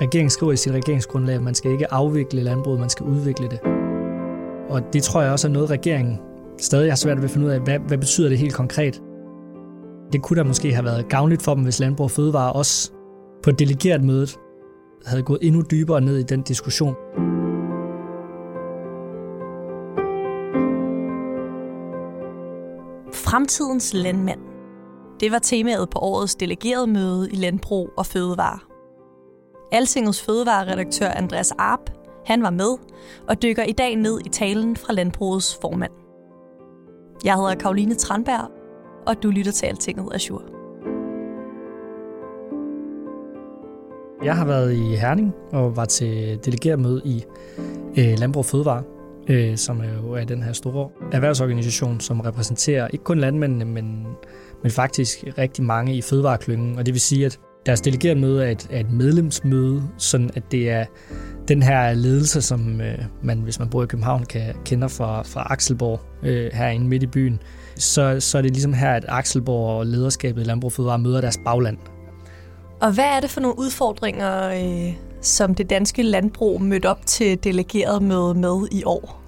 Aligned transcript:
Regeringen 0.00 0.30
skriver 0.30 0.52
i 0.52 0.56
sit 0.56 0.72
regeringsgrundlag, 0.72 1.34
at 1.34 1.42
man 1.42 1.54
skal 1.54 1.72
ikke 1.72 1.92
afvikle 1.92 2.42
landbruget, 2.42 2.80
man 2.80 2.90
skal 2.90 3.06
udvikle 3.06 3.48
det. 3.48 3.60
Og 4.70 4.92
det 4.92 5.02
tror 5.02 5.22
jeg 5.22 5.32
også 5.32 5.48
er 5.48 5.52
noget, 5.52 5.70
regeringen 5.70 6.18
stadig 6.58 6.90
har 6.90 6.96
svært 6.96 7.16
ved 7.16 7.24
at 7.24 7.30
finde 7.30 7.46
ud 7.46 7.52
af, 7.52 7.60
hvad, 7.60 7.78
hvad 7.78 7.98
betyder 7.98 8.28
det 8.28 8.38
helt 8.38 8.54
konkret. 8.54 9.02
Det 10.12 10.22
kunne 10.22 10.36
da 10.36 10.42
måske 10.42 10.72
have 10.74 10.84
været 10.84 11.08
gavnligt 11.08 11.42
for 11.42 11.54
dem, 11.54 11.62
hvis 11.62 11.80
Landbrug 11.80 12.04
og 12.04 12.10
Fødevare 12.10 12.52
også 12.52 12.90
på 13.42 13.50
delegeret 13.50 14.04
mødet 14.04 14.38
havde 15.06 15.22
gået 15.22 15.38
endnu 15.42 15.62
dybere 15.70 16.00
ned 16.00 16.18
i 16.18 16.22
den 16.22 16.42
diskussion. 16.42 16.94
Fremtidens 23.12 23.94
landmand. 23.94 24.40
Det 25.20 25.32
var 25.32 25.38
temaet 25.38 25.90
på 25.90 25.98
årets 25.98 26.34
delegerede 26.34 26.86
møde 26.86 27.30
i 27.32 27.36
Landbrug 27.36 27.90
og 27.96 28.06
Fødevare. 28.06 28.69
Altingets 29.72 30.22
fødevareredaktør 30.22 31.08
Andreas 31.08 31.52
Arp, 31.58 31.80
han 32.26 32.42
var 32.42 32.50
med 32.50 32.76
og 33.28 33.42
dykker 33.42 33.62
i 33.62 33.72
dag 33.72 33.96
ned 33.96 34.20
i 34.26 34.28
talen 34.28 34.76
fra 34.76 34.92
Landbrugets 34.92 35.58
formand. 35.60 35.92
Jeg 37.24 37.34
hedder 37.34 37.54
Karoline 37.54 37.94
Tranberg, 37.94 38.50
og 39.06 39.22
du 39.22 39.30
lytter 39.30 39.52
til 39.52 39.66
Altinget 39.66 40.14
Azure. 40.14 40.44
Jeg 44.24 44.36
har 44.36 44.44
været 44.44 44.72
i 44.72 44.96
Herning 44.96 45.34
og 45.52 45.76
var 45.76 45.84
til 45.84 46.38
delegermøde 46.44 47.02
i 47.04 47.24
øh, 47.98 48.18
Landbrug 48.18 48.44
Fødevare, 48.44 48.82
øh, 49.28 49.56
som 49.56 49.80
er 49.80 49.94
jo 50.02 50.12
er 50.12 50.24
den 50.24 50.42
her 50.42 50.52
store 50.52 50.88
erhvervsorganisation, 51.12 52.00
som 52.00 52.20
repræsenterer 52.20 52.88
ikke 52.88 53.04
kun 53.04 53.18
landmændene, 53.18 53.64
men, 53.64 54.06
men 54.62 54.70
faktisk 54.70 55.24
rigtig 55.38 55.64
mange 55.64 55.96
i 55.96 56.02
fødevareklyngen. 56.02 56.78
Og 56.78 56.86
det 56.86 56.94
vil 56.94 57.00
sige, 57.00 57.26
at 57.26 57.40
deres 57.66 57.80
delegeret 57.80 58.16
møde 58.16 58.44
er 58.46 58.50
et, 58.50 58.66
er 58.70 58.80
et 58.80 58.90
medlemsmøde, 58.90 59.82
sådan 59.98 60.30
at 60.34 60.42
det 60.50 60.70
er 60.70 60.84
den 61.48 61.62
her 61.62 61.94
ledelse, 61.94 62.42
som 62.42 62.80
øh, 62.80 62.98
man, 63.22 63.38
hvis 63.38 63.58
man 63.58 63.68
bor 63.68 63.82
i 63.82 63.86
København, 63.86 64.24
kan 64.24 64.54
kender 64.64 64.88
fra, 64.88 65.22
fra 65.22 65.46
Akselborg 65.50 66.00
øh, 66.22 66.50
herinde 66.52 66.86
midt 66.86 67.02
i 67.02 67.06
byen, 67.06 67.40
så, 67.76 68.20
så 68.20 68.38
er 68.38 68.42
det 68.42 68.50
ligesom 68.50 68.72
her, 68.72 68.92
at 68.92 69.04
Akselborg 69.08 69.78
og 69.78 69.86
lederskabet 69.86 70.42
i 70.42 70.44
Landbrug 70.44 70.72
Fødevare 70.72 70.98
møder 70.98 71.20
deres 71.20 71.38
bagland. 71.44 71.78
Og 72.80 72.92
hvad 72.92 73.04
er 73.04 73.20
det 73.20 73.30
for 73.30 73.40
nogle 73.40 73.58
udfordringer, 73.58 74.48
øh, 74.48 74.94
som 75.20 75.54
det 75.54 75.70
danske 75.70 76.02
landbrug 76.02 76.62
mødte 76.62 76.86
op 76.86 77.06
til 77.06 77.44
delegeret 77.44 78.02
møde 78.02 78.34
med 78.34 78.68
i 78.72 78.84
år? 78.84 79.19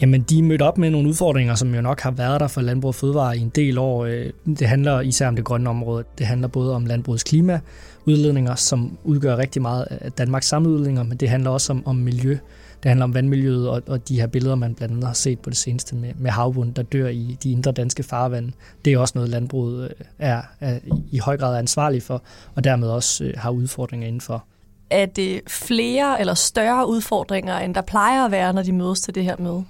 Jamen, 0.00 0.22
de 0.22 0.38
er 0.38 0.42
mødt 0.42 0.62
op 0.62 0.78
med 0.78 0.90
nogle 0.90 1.08
udfordringer, 1.08 1.54
som 1.54 1.74
jo 1.74 1.80
nok 1.80 2.00
har 2.00 2.10
været 2.10 2.40
der 2.40 2.48
for 2.48 2.60
Landbrug 2.60 2.88
og 2.88 2.94
Fødevare 2.94 3.36
i 3.36 3.40
en 3.40 3.48
del 3.48 3.78
år. 3.78 4.04
Øh, 4.04 4.30
det 4.46 4.68
handler 4.68 5.00
især 5.00 5.28
om 5.28 5.36
det 5.36 5.44
grønne 5.44 5.70
område. 5.70 6.04
Det 6.18 6.26
handler 6.26 6.48
både 6.48 6.74
om 6.74 6.86
landbrugets 6.86 7.24
klimaudledninger, 7.24 8.54
som 8.54 8.98
udgør 9.04 9.36
rigtig 9.36 9.62
meget 9.62 9.86
af 9.90 10.12
Danmarks 10.12 10.48
samleudledninger, 10.48 11.02
men 11.02 11.16
det 11.16 11.28
handler 11.28 11.50
også 11.50 11.72
om, 11.72 11.86
om 11.86 11.96
miljø. 11.96 12.38
Det 12.82 12.88
handler 12.88 13.04
om 13.04 13.14
vandmiljøet 13.14 13.68
og, 13.68 13.82
og 13.86 14.08
de 14.08 14.20
her 14.20 14.26
billeder, 14.26 14.54
man 14.54 14.74
blandt 14.74 14.92
andet 14.92 15.06
har 15.06 15.14
set 15.14 15.38
på 15.38 15.50
det 15.50 15.58
seneste 15.58 15.94
med, 15.96 16.12
med 16.18 16.30
havbunden, 16.30 16.72
der 16.76 16.82
dør 16.82 17.08
i 17.08 17.36
de 17.42 17.52
indre 17.52 17.72
danske 17.72 18.02
farvande. 18.02 18.52
Det 18.84 18.92
er 18.92 18.98
også 18.98 19.12
noget, 19.14 19.30
landbruget 19.30 19.84
øh, 19.84 20.06
er, 20.18 20.42
er 20.60 20.78
i 21.10 21.18
høj 21.18 21.36
grad 21.36 21.58
ansvarlig 21.58 22.02
for, 22.02 22.22
og 22.54 22.64
dermed 22.64 22.88
også 22.88 23.24
øh, 23.24 23.34
har 23.36 23.50
udfordringer 23.50 24.06
indenfor. 24.06 24.44
Er 24.90 25.06
det 25.06 25.40
flere 25.48 26.20
eller 26.20 26.34
større 26.34 26.88
udfordringer, 26.88 27.58
end 27.58 27.74
der 27.74 27.80
plejer 27.82 28.24
at 28.24 28.30
være, 28.30 28.52
når 28.52 28.62
de 28.62 28.72
mødes 28.72 29.00
til 29.00 29.14
det 29.14 29.24
her 29.24 29.36
møde? 29.38 29.64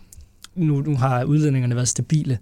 Nu, 0.55 0.81
nu 0.81 0.97
har 0.97 1.25
udledningerne 1.25 1.77
været 1.77 1.89
stabile 1.89 2.39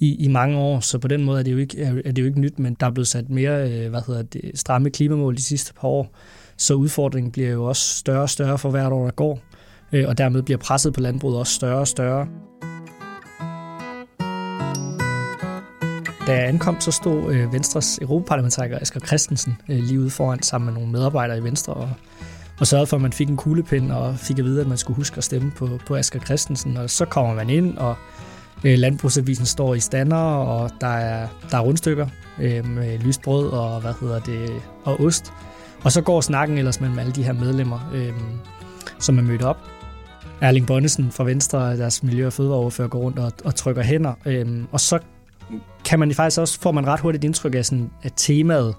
i, 0.00 0.24
i 0.24 0.28
mange 0.28 0.58
år, 0.58 0.80
så 0.80 0.98
på 0.98 1.08
den 1.08 1.24
måde 1.24 1.38
er 1.38 1.42
det, 1.42 1.52
jo 1.52 1.58
ikke, 1.58 1.82
er, 1.82 2.02
er 2.04 2.12
det 2.12 2.22
jo 2.22 2.26
ikke 2.26 2.40
nyt, 2.40 2.58
men 2.58 2.76
der 2.80 2.86
er 2.86 2.90
blevet 2.90 3.08
sat 3.08 3.30
mere 3.30 3.70
øh, 3.70 3.90
hvad 3.90 4.00
hedder 4.06 4.22
det, 4.22 4.50
stramme 4.54 4.90
klimamål 4.90 5.36
de 5.36 5.42
sidste 5.42 5.74
par 5.74 5.88
år, 5.88 6.16
så 6.56 6.74
udfordringen 6.74 7.32
bliver 7.32 7.50
jo 7.50 7.64
også 7.64 7.96
større 7.96 8.22
og 8.22 8.30
større 8.30 8.58
for 8.58 8.70
hvert 8.70 8.92
år, 8.92 9.04
der 9.04 9.10
går 9.10 9.40
øh, 9.92 10.08
og 10.08 10.18
dermed 10.18 10.42
bliver 10.42 10.58
presset 10.58 10.94
på 10.94 11.00
landbruget 11.00 11.38
også 11.38 11.52
større 11.52 11.78
og 11.78 11.88
større. 11.88 12.28
Da 16.26 16.32
jeg 16.32 16.48
ankom, 16.48 16.80
så 16.80 16.90
stod 16.90 17.34
øh, 17.34 17.52
Venstres 17.52 17.98
europaparlamentariker 17.98 18.78
Asger 18.78 19.00
Christensen 19.00 19.56
øh, 19.68 19.78
lige 19.78 20.00
ude 20.00 20.10
foran 20.10 20.42
sammen 20.42 20.66
med 20.66 20.74
nogle 20.74 20.92
medarbejdere 20.92 21.38
i 21.38 21.42
Venstre 21.42 21.74
og, 21.74 21.90
og 22.60 22.66
sørgede 22.66 22.86
for, 22.86 22.96
at 22.96 23.02
man 23.02 23.12
fik 23.12 23.28
en 23.28 23.36
kuglepind 23.36 23.92
og 23.92 24.18
fik 24.18 24.38
at 24.38 24.44
vide, 24.44 24.60
at 24.60 24.66
man 24.66 24.78
skulle 24.78 24.96
huske 24.96 25.16
at 25.16 25.24
stemme 25.24 25.50
på, 25.50 25.78
på 25.86 25.96
Asger 25.96 26.20
Christensen. 26.20 26.76
Og 26.76 26.90
så 26.90 27.04
kommer 27.04 27.34
man 27.34 27.50
ind, 27.50 27.76
og 27.78 27.96
øh, 28.64 28.78
Landbrugsavisen 28.78 29.46
står 29.46 29.74
i 29.74 29.80
stander, 29.80 30.16
og 30.16 30.70
der 30.80 30.86
er, 30.86 31.28
der 31.50 31.56
er 31.56 31.62
rundstykker 31.62 32.06
øh, 32.40 32.66
med 32.66 32.98
lyst 32.98 33.22
brød 33.22 33.48
og, 33.48 33.80
hvad 33.80 33.92
hedder 34.00 34.20
det, 34.20 34.50
og 34.84 35.00
ost. 35.00 35.32
Og 35.84 35.92
så 35.92 36.00
går 36.00 36.20
snakken 36.20 36.58
ellers 36.58 36.80
mellem 36.80 36.98
alle 36.98 37.12
de 37.12 37.22
her 37.22 37.32
medlemmer, 37.32 37.90
øh, 37.94 38.12
som 38.98 39.18
er 39.18 39.22
mødt 39.22 39.42
op. 39.42 39.58
Erling 40.40 40.66
Bonnesen 40.66 41.10
fra 41.12 41.24
Venstre, 41.24 41.76
deres 41.76 42.02
miljø- 42.02 42.26
og 42.26 42.32
fødevareoverfører, 42.32 42.88
går 42.88 42.98
rundt 42.98 43.18
og, 43.18 43.32
og 43.44 43.54
trykker 43.54 43.82
hænder. 43.82 44.12
Øhm, 44.26 44.66
og 44.72 44.80
så 44.80 44.98
kan 45.84 45.98
man 45.98 46.14
faktisk 46.14 46.40
også, 46.40 46.60
får 46.60 46.72
man 46.72 46.86
ret 46.86 47.00
hurtigt 47.00 47.24
indtryk 47.24 47.54
af, 47.54 47.64
sådan, 47.64 47.90
at 48.02 48.12
temaet, 48.16 48.74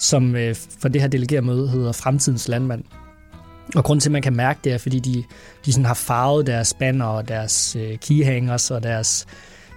som 0.00 0.36
øh, 0.36 0.54
for 0.80 0.88
det 0.88 1.00
her 1.00 1.08
delegerede 1.08 1.46
møde 1.46 1.68
hedder 1.68 1.92
Fremtidens 1.92 2.48
Landmand. 2.48 2.84
Og 3.74 3.84
grunden 3.84 4.00
til, 4.00 4.08
at 4.08 4.12
man 4.12 4.22
kan 4.22 4.36
mærke 4.36 4.60
det, 4.64 4.72
er, 4.72 4.78
fordi 4.78 4.98
de, 4.98 5.24
de 5.66 5.72
sådan 5.72 5.84
har 5.84 5.94
farvet 5.94 6.46
deres 6.46 6.74
banner 6.74 7.04
og 7.04 7.28
deres 7.28 7.76
øh, 7.76 7.98
keyhangers 7.98 8.70
og 8.70 8.82
deres, 8.82 9.26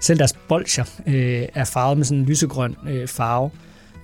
selv 0.01 0.19
deres 0.19 0.33
bolcher 0.49 0.83
øh, 1.07 1.45
er 1.55 1.63
farvet 1.63 1.97
med 1.97 2.05
sådan 2.05 2.17
en 2.17 2.25
lysegrøn 2.25 2.75
øh, 2.89 3.07
farve. 3.07 3.51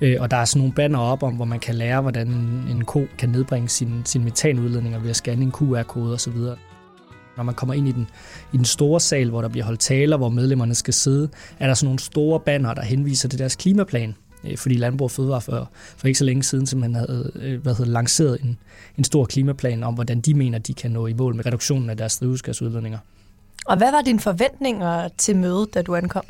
Øh, 0.02 0.18
og 0.20 0.32
der 0.32 0.38
er 0.38 0.46
sådan 0.46 0.60
nogle 0.60 0.74
banner 0.74 1.00
op 1.00 1.24
om, 1.24 1.34
hvor 1.34 1.46
man 1.46 1.60
kan 1.60 1.76
lære, 1.76 2.02
hvordan 2.02 2.28
en 2.70 2.86
ko 2.86 3.06
kan 3.18 3.30
nedbringe 3.30 3.70
sin, 3.70 4.02
sin 4.06 4.24
metanudledninger 4.24 5.00
ved 5.00 5.10
at 5.10 5.16
scanne 5.16 5.44
en 5.44 5.52
QR-kode 5.52 6.14
osv. 6.14 6.38
Når 7.38 7.44
man 7.44 7.56
kommer 7.56 7.74
ind 7.74 7.88
i 7.88 7.92
den, 7.92 8.08
i 8.54 8.58
den 8.58 8.66
store 8.66 9.00
sal, 9.00 9.30
hvor 9.30 9.42
der 9.42 9.50
bliver 9.50 9.66
holdt 9.66 9.80
taler, 9.80 10.18
hvor 10.18 10.30
medlemmerne 10.30 10.76
skal 10.76 10.94
sidde, 10.94 11.30
er 11.60 11.68
der 11.68 11.74
sådan 11.74 11.88
nogle 11.88 12.00
store 12.00 12.40
banner, 12.40 12.74
der 12.74 12.82
henviser 12.82 13.30
til 13.30 13.40
deres 13.40 13.56
klimaplan. 13.56 14.16
Øh, 14.48 14.58
fordi 14.58 14.76
Landbrug 14.76 15.06
og 15.06 15.12
Fødevare 15.12 15.42
for, 15.42 15.70
for 15.98 16.08
ikke 16.08 16.18
så 16.18 16.26
længe 16.26 16.44
siden 16.44 16.66
simpelthen 16.66 16.96
havde 16.96 17.32
øh, 17.36 17.62
hvad 17.62 17.76
hedder, 17.76 17.92
lanceret 17.92 18.42
en, 18.44 18.58
en 18.98 19.04
stor 19.04 19.26
klimaplan 19.26 19.84
om, 19.84 19.94
hvordan 19.94 20.22
de 20.22 20.34
mener, 20.34 20.58
de 20.58 20.74
kan 20.74 20.92
nå 20.92 21.08
i 21.08 21.14
mål 21.14 21.36
med 21.36 21.46
reduktionen 21.46 21.90
af 21.90 21.98
deres 21.98 22.18
drivhusgasudledninger. 22.18 23.00
Og 23.66 23.78
hvad 23.78 23.92
var 23.92 24.02
dine 24.02 24.20
forventninger 24.20 25.08
til 25.18 25.36
mødet, 25.36 25.74
da 25.74 25.82
du 25.82 25.96
ankom? 25.96 26.24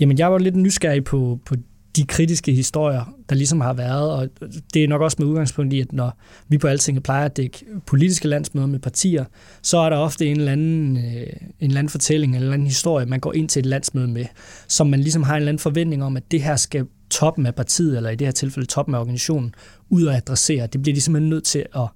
Jamen, 0.00 0.18
jeg 0.18 0.32
var 0.32 0.38
lidt 0.38 0.56
nysgerrig 0.56 1.04
på, 1.04 1.38
på 1.44 1.54
de 1.96 2.06
kritiske 2.06 2.52
historier, 2.52 3.14
der 3.28 3.34
ligesom 3.34 3.60
har 3.60 3.72
været, 3.72 4.12
og 4.12 4.28
det 4.74 4.84
er 4.84 4.88
nok 4.88 5.00
også 5.00 5.16
med 5.20 5.26
udgangspunkt 5.26 5.72
i, 5.72 5.80
at 5.80 5.92
når 5.92 6.18
vi 6.48 6.58
på 6.58 6.66
Altinget 6.66 7.02
plejer 7.02 7.24
at 7.24 7.36
dække 7.36 7.64
politiske 7.86 8.28
landsmøder 8.28 8.66
med 8.66 8.78
partier, 8.78 9.24
så 9.62 9.78
er 9.78 9.90
der 9.90 9.96
ofte 9.96 10.26
en 10.26 10.38
eller 10.38 10.52
anden, 10.52 10.96
øh, 10.96 11.02
en 11.02 11.26
eller 11.60 11.78
anden 11.78 11.88
fortælling, 11.88 12.34
eller 12.34 12.38
en 12.38 12.42
eller 12.42 12.54
anden 12.54 12.66
historie, 12.66 13.06
man 13.06 13.20
går 13.20 13.32
ind 13.32 13.48
til 13.48 13.60
et 13.60 13.66
landsmøde 13.66 14.08
med, 14.08 14.24
som 14.68 14.86
man 14.86 15.00
ligesom 15.00 15.22
har 15.22 15.34
en 15.34 15.36
eller 15.36 15.48
anden 15.48 15.58
forventning 15.58 16.04
om, 16.04 16.16
at 16.16 16.30
det 16.30 16.42
her 16.42 16.56
skal 16.56 16.86
toppen 17.12 17.46
af 17.46 17.54
partiet, 17.54 17.96
eller 17.96 18.10
i 18.10 18.16
det 18.16 18.26
her 18.26 18.32
tilfælde 18.32 18.66
toppen 18.66 18.94
af 18.94 19.00
organisationen, 19.00 19.54
ud 19.90 20.04
og 20.04 20.16
adressere. 20.16 20.66
Det 20.66 20.82
bliver 20.82 20.94
de 20.94 21.00
simpelthen 21.00 21.30
nødt 21.30 21.44
til 21.44 21.66
at, 21.76 21.88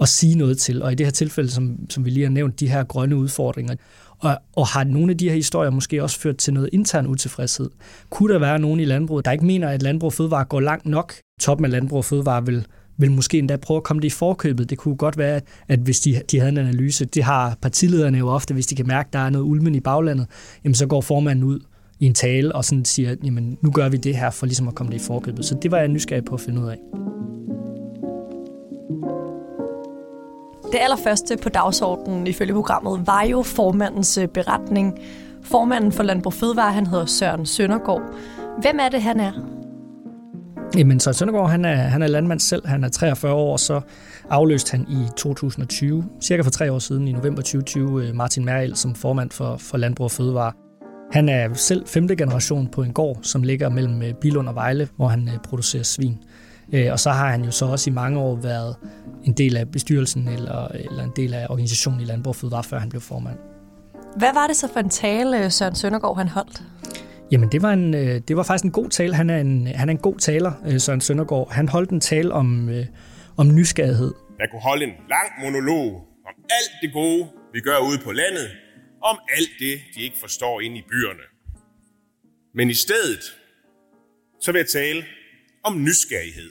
at 0.00 0.08
sige 0.08 0.34
noget 0.34 0.58
til. 0.58 0.82
Og 0.82 0.92
i 0.92 0.94
det 0.94 1.06
her 1.06 1.10
tilfælde, 1.10 1.50
som, 1.50 1.76
som 1.90 2.04
vi 2.04 2.10
lige 2.10 2.24
har 2.24 2.30
nævnt, 2.30 2.60
de 2.60 2.68
her 2.68 2.84
grønne 2.84 3.16
udfordringer, 3.16 3.74
og, 4.18 4.38
og 4.56 4.66
har 4.66 4.84
nogle 4.84 5.10
af 5.10 5.18
de 5.18 5.28
her 5.28 5.34
historier 5.34 5.70
måske 5.70 6.02
også 6.02 6.20
ført 6.20 6.36
til 6.36 6.54
noget 6.54 6.70
intern 6.72 7.06
utilfredshed? 7.06 7.70
Kunne 8.10 8.32
der 8.32 8.38
være 8.38 8.58
nogen 8.58 8.80
i 8.80 8.84
landbruget, 8.84 9.24
der 9.24 9.32
ikke 9.32 9.44
mener, 9.44 9.68
at 9.68 9.82
landbrug 9.82 10.06
og 10.06 10.12
fødevare 10.12 10.44
går 10.44 10.60
langt 10.60 10.86
nok? 10.86 11.14
Toppen 11.40 11.64
af 11.64 11.70
landbrug 11.70 11.96
og 11.96 12.04
fødevare 12.04 12.46
vil, 12.46 12.66
vil 12.96 13.10
måske 13.10 13.38
endda 13.38 13.56
prøve 13.56 13.76
at 13.76 13.82
komme 13.82 14.00
det 14.00 14.06
i 14.06 14.10
forkøbet. 14.10 14.70
Det 14.70 14.78
kunne 14.78 14.96
godt 14.96 15.18
være, 15.18 15.40
at 15.68 15.78
hvis 15.78 16.00
de, 16.00 16.22
de 16.30 16.38
havde 16.38 16.52
en 16.52 16.58
analyse, 16.58 17.04
det 17.04 17.24
har 17.24 17.58
partilederne 17.62 18.18
jo 18.18 18.28
ofte, 18.28 18.54
hvis 18.54 18.66
de 18.66 18.74
kan 18.74 18.86
mærke, 18.86 19.06
at 19.06 19.12
der 19.12 19.18
er 19.18 19.30
noget 19.30 19.44
ulmen 19.44 19.74
i 19.74 19.80
baglandet, 19.80 20.26
jamen 20.64 20.74
så 20.74 20.86
går 20.86 21.00
formanden 21.00 21.44
ud 21.44 21.60
i 22.04 22.06
en 22.06 22.14
tale 22.14 22.54
og 22.54 22.64
sådan 22.64 22.84
siger, 22.84 23.14
jamen 23.24 23.58
nu 23.60 23.70
gør 23.70 23.88
vi 23.88 23.96
det 23.96 24.16
her 24.16 24.30
for 24.30 24.46
ligesom 24.46 24.68
at 24.68 24.74
komme 24.74 24.92
det 24.92 25.00
i 25.00 25.04
forkøbet. 25.04 25.44
Så 25.44 25.54
det 25.62 25.70
var 25.70 25.78
jeg 25.78 25.88
nysgerrig 25.88 26.24
på 26.24 26.34
at 26.34 26.40
finde 26.40 26.60
ud 26.60 26.68
af. 26.68 26.78
Det 30.72 30.80
allerførste 30.82 31.36
på 31.36 31.48
dagsordenen 31.48 32.26
ifølge 32.26 32.52
programmet 32.52 33.06
var 33.06 33.22
jo 33.22 33.42
formandens 33.42 34.18
øh, 34.18 34.28
beretning. 34.28 34.98
Formanden 35.42 35.92
for 35.92 36.02
Landbrug 36.02 36.32
Fødevare, 36.32 36.72
han 36.72 36.86
hedder 36.86 37.06
Søren 37.06 37.46
Søndergaard. 37.46 38.02
Hvem 38.60 38.78
er 38.80 38.88
det, 38.88 39.02
han 39.02 39.20
er? 39.20 39.32
Jamen, 40.76 41.00
så 41.00 41.12
Søndergaard, 41.12 41.50
han 41.50 41.64
er, 41.64 41.74
han 41.74 42.02
er 42.02 42.06
landmand 42.06 42.40
selv. 42.40 42.66
Han 42.66 42.84
er 42.84 42.88
43 42.88 43.32
år, 43.32 43.56
så 43.56 43.80
afløste 44.30 44.70
han 44.70 44.86
i 44.88 45.08
2020, 45.16 46.04
cirka 46.20 46.42
for 46.42 46.50
tre 46.50 46.72
år 46.72 46.78
siden, 46.78 47.08
i 47.08 47.12
november 47.12 47.42
2020, 47.42 48.08
øh, 48.08 48.14
Martin 48.14 48.44
Merrild 48.44 48.74
som 48.74 48.94
formand 48.94 49.30
for, 49.30 49.56
for 49.56 49.76
Landbrug 49.76 50.04
og 50.04 50.10
Fødevare. 50.10 50.52
Han 51.12 51.28
er 51.28 51.54
selv 51.54 51.86
femte 51.86 52.16
generation 52.16 52.68
på 52.68 52.82
en 52.82 52.92
gård, 52.92 53.18
som 53.22 53.42
ligger 53.42 53.68
mellem 53.68 54.02
øh, 54.02 54.14
Bilund 54.14 54.48
og 54.48 54.54
Vejle, 54.54 54.88
hvor 54.96 55.08
han 55.08 55.28
øh, 55.28 55.38
producerer 55.44 55.82
svin. 55.82 56.18
Og 56.92 57.00
så 57.00 57.10
har 57.10 57.30
han 57.30 57.44
jo 57.44 57.50
så 57.50 57.66
også 57.66 57.90
i 57.90 57.92
mange 57.92 58.20
år 58.20 58.36
været 58.36 58.76
en 59.24 59.32
del 59.32 59.56
af 59.56 59.70
bestyrelsen 59.70 60.28
eller, 60.28 60.68
eller 60.68 61.04
en 61.04 61.12
del 61.16 61.34
af 61.34 61.46
organisationen 61.50 62.00
i 62.00 62.04
Landbrug 62.04 62.36
Fødevare, 62.36 62.64
før 62.64 62.78
han 62.78 62.88
blev 62.88 63.00
formand. 63.00 63.36
Hvad 64.16 64.34
var 64.34 64.46
det 64.46 64.56
så 64.56 64.68
for 64.72 64.80
en 64.80 64.88
tale, 64.88 65.50
Søren 65.50 65.74
Søndergaard 65.74 66.16
han 66.16 66.28
holdt? 66.28 66.62
Jamen, 67.30 67.48
det 67.52 67.62
var, 67.62 67.72
en, 67.72 67.92
det 68.28 68.36
var 68.36 68.42
faktisk 68.42 68.64
en 68.64 68.70
god 68.70 68.88
tale. 68.88 69.14
Han 69.14 69.30
er 69.30 69.38
en, 69.38 69.66
han 69.66 69.88
er 69.88 69.92
en 69.92 69.98
god 69.98 70.18
taler, 70.18 70.78
Søren 70.78 71.00
Søndergaard. 71.00 71.52
Han 71.52 71.68
holdt 71.68 71.90
en 71.90 72.00
tale 72.00 72.32
om, 72.32 72.70
om 73.36 73.54
nysgerrighed. 73.54 74.12
Jeg 74.38 74.48
kunne 74.50 74.62
holde 74.62 74.84
en 74.84 74.92
lang 75.14 75.28
monolog 75.44 75.86
om 76.28 76.34
alt 76.50 76.72
det 76.82 76.92
gode, 76.92 77.26
vi 77.52 77.60
gør 77.60 77.78
ude 77.88 77.98
på 78.04 78.12
landet, 78.12 78.46
om 79.04 79.18
alt 79.28 79.50
det, 79.58 79.82
de 79.94 80.00
ikke 80.00 80.18
forstår 80.18 80.60
inde 80.60 80.78
i 80.78 80.82
byerne. 80.88 81.22
Men 82.54 82.70
i 82.70 82.74
stedet, 82.74 83.22
så 84.40 84.52
vil 84.52 84.58
jeg 84.58 84.68
tale 84.68 85.04
om 85.64 85.82
nysgerrighed. 85.82 86.50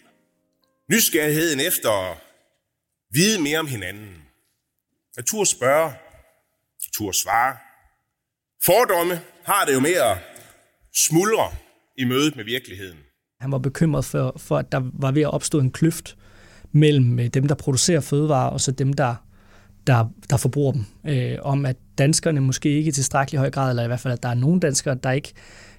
Nysgerrigheden 0.90 1.60
efter 1.60 1.90
at 1.90 2.18
vide 3.14 3.42
mere 3.42 3.60
om 3.60 3.68
hinanden. 3.68 4.24
Natur 5.18 5.44
spørge, 5.44 5.94
turde 6.94 7.18
svare. 7.18 7.58
Fordomme 8.66 9.22
har 9.44 9.66
det 9.66 9.74
jo 9.74 9.80
med 9.80 9.94
at 9.94 10.18
smuldre 10.96 11.52
i 11.98 12.04
mødet 12.04 12.36
med 12.36 12.44
virkeligheden. 12.44 12.98
Han 13.40 13.52
var 13.52 13.58
bekymret 13.58 14.06
for, 14.06 14.36
for, 14.38 14.58
at 14.58 14.72
der 14.72 14.82
var 14.94 15.12
ved 15.12 15.22
at 15.22 15.34
opstå 15.34 15.60
en 15.60 15.72
kløft 15.72 16.18
mellem 16.72 17.20
øh, 17.20 17.28
dem, 17.28 17.48
der 17.48 17.56
producerer 17.56 18.02
fødevarer, 18.02 18.50
og 18.50 18.62
så 18.62 18.72
dem, 18.72 18.94
der, 18.94 19.16
der, 19.88 20.06
der 20.30 20.38
forbruger 20.38 20.72
dem. 20.72 20.86
Øh, 21.08 21.38
om 21.42 21.66
at 21.66 21.76
danskerne 21.98 22.42
måske 22.42 22.70
ikke 22.70 22.90
i 22.90 22.92
tilstrækkelig 22.92 23.40
høj 23.40 23.52
grad, 23.52 23.70
eller 23.70 23.84
i 23.84 23.88
hvert 23.88 24.00
fald, 24.00 24.14
at 24.14 24.24
der 24.24 24.30
er 24.30 24.34
nogle 24.34 24.60
danskere, 24.60 24.98
der 25.04 25.12
ikke 25.12 25.34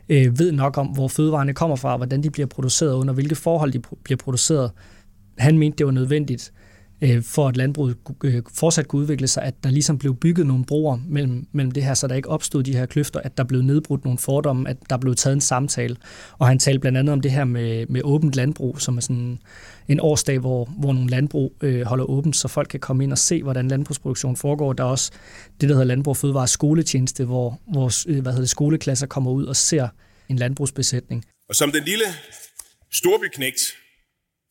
øh, 0.09 0.39
ved 0.39 0.53
nok 0.53 0.79
om, 0.79 0.87
hvor 0.87 1.09
fødevarene 1.09 1.55
kommer 1.55 1.77
fra, 1.77 1.97
hvordan 1.97 2.23
de 2.23 2.31
bliver 2.31 2.47
produceret, 2.47 2.95
under 2.95 3.15
hvilke 3.15 3.35
forhold 3.35 3.73
de 3.73 3.81
bliver 4.05 4.19
produceret. 4.19 4.71
Han 5.39 5.59
mente, 5.59 5.79
det 5.79 5.87
var 5.87 5.93
nødvendigt 5.93 6.53
øh, 7.01 7.23
for 7.23 7.49
at 7.49 7.57
landbruget 7.57 7.97
øh, 8.25 8.43
fortsat 8.55 8.89
kunne 8.89 9.03
udvikle 9.03 9.29
sig, 9.29 9.43
at 9.43 9.55
der 9.65 9.71
ligesom 9.71 9.99
blev 9.99 10.17
bygget 10.17 10.47
nogle 10.47 10.65
broer 10.65 10.99
mellem, 11.07 11.47
mellem 11.53 11.71
det 11.71 11.85
her, 11.85 11.95
så 11.95 12.07
der 12.07 12.15
ikke 12.15 12.29
opstod 12.29 12.63
de 12.63 12.77
her 12.77 12.87
kløfter, 12.87 13.21
at 13.21 13.39
der 13.39 13.45
blev 13.45 13.63
nedbrudt 13.63 14.05
nogle 14.05 14.19
fordomme, 14.19 14.69
at 14.69 14.77
der 14.91 14.97
blev 14.97 15.15
taget 15.15 15.35
en 15.35 15.41
samtale. 15.41 15.97
Og 16.39 16.47
han 16.47 16.59
talte 16.59 16.81
blandt 16.81 16.99
andet 16.99 17.13
om 17.13 17.21
det 17.21 17.31
her 17.31 17.45
med, 17.45 17.87
med 17.87 18.01
åbent 18.05 18.35
landbrug, 18.37 18.81
som 18.81 18.97
er 18.97 19.01
sådan 19.01 19.39
en 19.89 20.01
årsdag, 20.01 20.39
hvor, 20.39 20.65
hvor 20.79 20.93
nogle 20.93 21.11
landbrug 21.11 21.57
øh, 21.61 21.83
holder 21.83 22.05
åbent, 22.05 22.37
så 22.37 22.49
folk 22.49 22.69
kan 22.69 22.81
komme 22.81 23.05
ind 23.05 23.13
og 23.13 23.19
se, 23.19 23.43
hvordan 23.43 23.69
landbrugsproduktion 23.69 24.37
foregår. 24.37 24.73
Der 24.73 24.85
er 24.85 24.89
også 24.89 25.13
det, 25.61 25.69
der 25.69 25.75
hedder 25.75 25.87
Landbrug 25.87 26.17
Fødevare 26.17 26.49
Skoletjeneste, 26.49 27.25
hvor, 27.25 27.61
hvor 27.69 28.09
øh, 28.09 28.23
hvad 28.23 28.33
hedder 28.33 28.43
det, 28.43 28.51
skoleklasser 28.51 29.07
kommer 29.07 29.31
ud 29.31 29.45
og 29.45 29.57
ser 29.57 29.89
en 30.29 30.37
landbrugsbesætning. 30.37 31.25
Og 31.49 31.55
som 31.55 31.73
den 31.73 31.85
lille 31.85 32.05
storbyknægt 32.93 33.61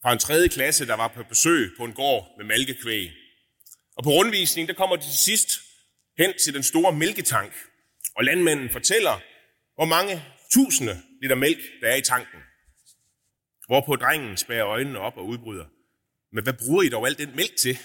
fra 0.03 0.13
en 0.13 0.19
tredje 0.19 0.47
klasse, 0.47 0.87
der 0.87 0.95
var 0.95 1.07
på 1.07 1.23
besøg 1.29 1.71
på 1.77 1.83
en 1.85 1.93
gård 1.93 2.27
med 2.37 2.45
malkekvæg. 2.45 3.11
Og 3.97 4.03
på 4.03 4.09
rundvisning, 4.09 4.67
der 4.67 4.73
kommer 4.73 4.95
de 4.95 5.03
til 5.03 5.17
sidst 5.17 5.49
hen 6.17 6.33
til 6.43 6.53
den 6.53 6.63
store 6.63 6.93
mælketank, 6.93 7.53
og 8.17 8.23
landmanden 8.23 8.69
fortæller, 8.69 9.21
hvor 9.75 9.85
mange 9.85 10.23
tusinde 10.53 11.01
liter 11.21 11.35
mælk, 11.35 11.59
der 11.81 11.87
er 11.87 11.95
i 11.95 12.01
tanken. 12.01 12.39
Hvorpå 13.67 13.95
drengen 13.95 14.37
spærer 14.37 14.67
øjnene 14.67 14.99
op 14.99 15.17
og 15.17 15.27
udbryder. 15.27 15.65
Men 16.33 16.43
hvad 16.43 16.53
bruger 16.53 16.83
I 16.83 16.89
dog 16.89 17.07
alt 17.07 17.17
den 17.17 17.29
mælk 17.35 17.55
til? 17.55 17.77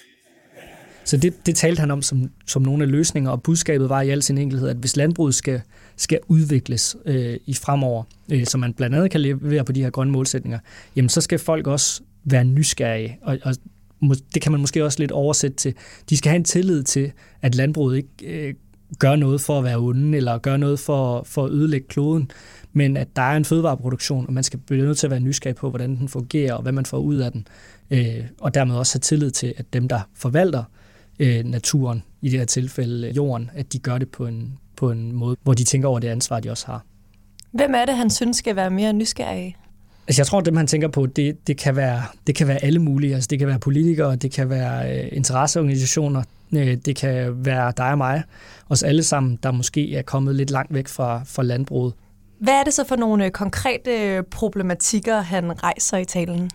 Så 1.03 1.17
det, 1.17 1.45
det 1.45 1.55
talte 1.55 1.79
han 1.79 1.91
om 1.91 2.01
som, 2.01 2.31
som 2.47 2.61
nogle 2.61 2.83
af 2.83 2.91
løsninger, 2.91 3.31
og 3.31 3.43
budskabet 3.43 3.89
var 3.89 4.01
i 4.01 4.09
al 4.09 4.23
sin 4.23 4.37
enkelhed, 4.37 4.69
at 4.69 4.75
hvis 4.75 4.95
landbruget 4.95 5.35
skal, 5.35 5.61
skal 5.95 6.19
udvikles 6.27 6.95
øh, 7.05 7.37
i 7.45 7.53
fremover, 7.53 8.03
øh, 8.31 8.45
så 8.45 8.57
man 8.57 8.73
blandt 8.73 8.95
andet 8.95 9.11
kan 9.11 9.21
levere 9.21 9.65
på 9.65 9.71
de 9.71 9.83
her 9.83 9.89
grønne 9.89 10.13
målsætninger, 10.13 10.59
jamen 10.95 11.09
så 11.09 11.21
skal 11.21 11.39
folk 11.39 11.67
også 11.67 12.01
være 12.23 12.43
nysgerrige, 12.43 13.17
og, 13.21 13.37
og 13.43 13.55
det 14.33 14.41
kan 14.41 14.51
man 14.51 14.61
måske 14.61 14.85
også 14.85 14.99
lidt 14.99 15.11
oversætte 15.11 15.57
til, 15.57 15.73
de 16.09 16.17
skal 16.17 16.29
have 16.29 16.37
en 16.37 16.43
tillid 16.43 16.83
til, 16.83 17.11
at 17.41 17.55
landbruget 17.55 17.97
ikke 17.97 18.47
øh, 18.47 18.53
gør 18.99 19.15
noget 19.15 19.41
for 19.41 19.57
at 19.57 19.63
være 19.63 19.77
onde, 19.77 20.17
eller 20.17 20.37
gør 20.37 20.57
noget 20.57 20.79
for, 20.79 21.23
for 21.23 21.45
at 21.45 21.51
ødelægge 21.51 21.87
kloden, 21.87 22.31
men 22.73 22.97
at 22.97 23.07
der 23.15 23.21
er 23.21 23.37
en 23.37 23.45
fødevareproduktion, 23.45 24.27
og 24.27 24.33
man 24.33 24.43
skal 24.43 24.59
blive 24.59 24.85
nødt 24.85 24.97
til 24.97 25.07
at 25.07 25.11
være 25.11 25.19
nysgerrig 25.19 25.55
på, 25.55 25.69
hvordan 25.69 25.95
den 25.95 26.09
fungerer, 26.09 26.53
og 26.53 26.61
hvad 26.61 26.71
man 26.71 26.85
får 26.85 26.97
ud 26.97 27.15
af 27.15 27.31
den, 27.31 27.47
øh, 27.91 28.25
og 28.39 28.53
dermed 28.53 28.75
også 28.75 28.95
have 28.95 29.01
tillid 29.01 29.31
til, 29.31 29.53
at 29.57 29.73
dem, 29.73 29.87
der 29.87 29.99
forvalter 30.15 30.63
øh, 31.19 31.45
naturen, 31.45 32.03
i 32.21 32.29
det 32.29 32.39
her 32.39 32.45
tilfælde 32.45 33.07
øh, 33.07 33.15
jorden, 33.15 33.49
at 33.53 33.73
de 33.73 33.79
gør 33.79 33.97
det 33.97 34.09
på 34.09 34.27
en, 34.27 34.57
på 34.75 34.91
en 34.91 35.11
måde, 35.11 35.37
hvor 35.43 35.53
de 35.53 35.63
tænker 35.63 35.87
over 35.87 35.99
det 35.99 36.07
ansvar, 36.07 36.39
de 36.39 36.51
også 36.51 36.65
har. 36.65 36.85
Hvem 37.51 37.73
er 37.75 37.85
det, 37.85 37.97
han 37.97 38.09
synes 38.09 38.37
skal 38.37 38.55
være 38.55 38.69
mere 38.69 38.93
nysgerrig? 38.93 39.55
Altså 40.09 40.21
jeg 40.21 40.27
tror, 40.27 40.39
at 40.39 40.45
det, 40.45 40.53
man 40.53 40.67
tænker 40.67 40.87
på, 40.87 41.05
det, 41.05 41.47
det, 41.47 41.57
kan 41.57 41.75
være, 41.75 42.03
det 42.27 42.35
kan 42.35 42.47
være 42.47 42.63
alle 42.63 42.79
mulige. 42.79 43.15
Altså 43.15 43.27
det 43.27 43.39
kan 43.39 43.47
være 43.47 43.59
politikere, 43.59 44.15
det 44.15 44.31
kan 44.31 44.49
være 44.49 44.99
øh, 44.99 45.09
interesseorganisationer, 45.11 46.23
øh, 46.55 46.77
det 46.85 46.95
kan 46.95 47.45
være 47.45 47.73
dig 47.77 47.91
og 47.91 47.97
mig, 47.97 48.23
os 48.69 48.83
alle 48.83 49.03
sammen, 49.03 49.39
der 49.43 49.51
måske 49.51 49.95
er 49.95 50.01
kommet 50.01 50.35
lidt 50.35 50.51
langt 50.51 50.73
væk 50.73 50.87
fra, 50.87 51.21
fra 51.25 51.43
landbruget. 51.43 51.93
Hvad 52.39 52.53
er 52.53 52.63
det 52.63 52.73
så 52.73 52.83
for 52.87 52.95
nogle 52.95 53.25
øh, 53.25 53.31
konkrete 53.31 54.23
problematikker, 54.31 55.21
han 55.21 55.63
rejser 55.63 55.97
i 55.97 56.05
talen? 56.05 56.51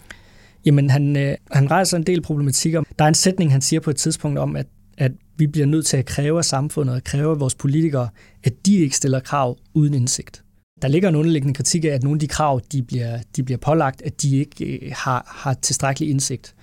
Jamen, 0.67 0.91
han, 0.91 1.17
øh, 1.17 1.35
han 1.53 1.71
rejser 1.71 1.97
en 1.97 2.03
del 2.07 2.23
problematikker. 2.23 2.83
Der 2.99 3.05
er 3.05 3.09
en 3.09 3.15
sætning, 3.15 3.53
han 3.53 3.61
siger 3.61 3.81
på 3.81 3.91
et 3.91 3.97
tidspunkt 3.97 4.39
om, 4.39 4.57
at, 4.57 4.67
at 4.99 5.13
vi 5.37 5.47
bliver 5.47 5.67
nødt 5.67 5.87
til 5.87 5.97
at 5.97 6.07
kræve 6.07 6.39
af 6.39 6.45
samfundet 6.45 6.95
og 6.95 7.05
kræve 7.05 7.31
af 7.31 7.41
vores 7.41 7.55
politikere, 7.55 8.09
at 8.45 8.53
de 8.67 8.77
ikke 8.77 8.97
stiller 8.97 9.21
krav 9.21 9.57
uden 9.75 9.95
indsigt. 9.95 10.45
Der 10.83 10.89
ligger 10.89 11.09
en 11.09 11.15
underliggende 11.15 11.55
kritik 11.55 11.85
af, 11.85 11.89
at 11.89 12.03
nogle 12.03 12.17
af 12.17 12.21
de 12.21 12.29
krav, 12.29 12.61
de 12.73 12.83
bliver, 12.83 13.19
de 13.37 13.43
bliver 13.43 13.59
pålagt, 13.59 14.03
at 14.03 14.23
de 14.23 14.37
ikke 14.37 14.65
øh, 14.65 14.93
har, 14.97 15.25
har 15.29 15.55
tilstrækkelig 15.55 16.11
indsigt. 16.11 16.55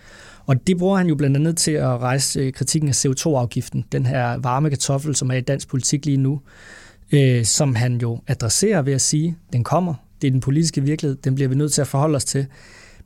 Og 0.46 0.68
det 0.68 0.78
bruger 0.78 0.98
han 0.98 1.08
jo 1.08 1.16
blandt 1.16 1.38
andet 1.38 1.58
til 1.58 1.72
at 1.72 2.00
rejse 2.00 2.40
øh, 2.40 2.54
kritikken 2.54 2.90
af 2.90 3.06
CO2-afgiften, 3.06 3.86
den 3.92 4.06
her 4.06 4.38
varme 4.38 4.69
kartoffel, 4.69 5.16
som 5.16 5.31
er 5.31 5.36
i 5.36 5.42
dansk 5.42 5.68
politik 5.68 6.06
lige 6.06 6.18
nu, 6.18 6.42
øh, 7.12 7.46
som 7.46 7.75
han 7.75 7.98
jo 7.98 8.22
adresserer 8.28 8.81
ved 8.81 8.94
at 8.94 9.02
sige, 9.02 9.38
den 9.54 9.63
kommer, 9.63 9.94
det 10.22 10.28
er 10.28 10.31
den 10.31 10.40
politiske 10.40 10.81
virkelighed, 10.81 11.18
den 11.18 11.36
bliver 11.36 11.48
vi 11.48 11.56
nødt 11.56 11.74
til 11.74 11.81
at 11.81 11.88
forholde 11.88 12.16
os 12.16 12.25
til. 12.25 12.46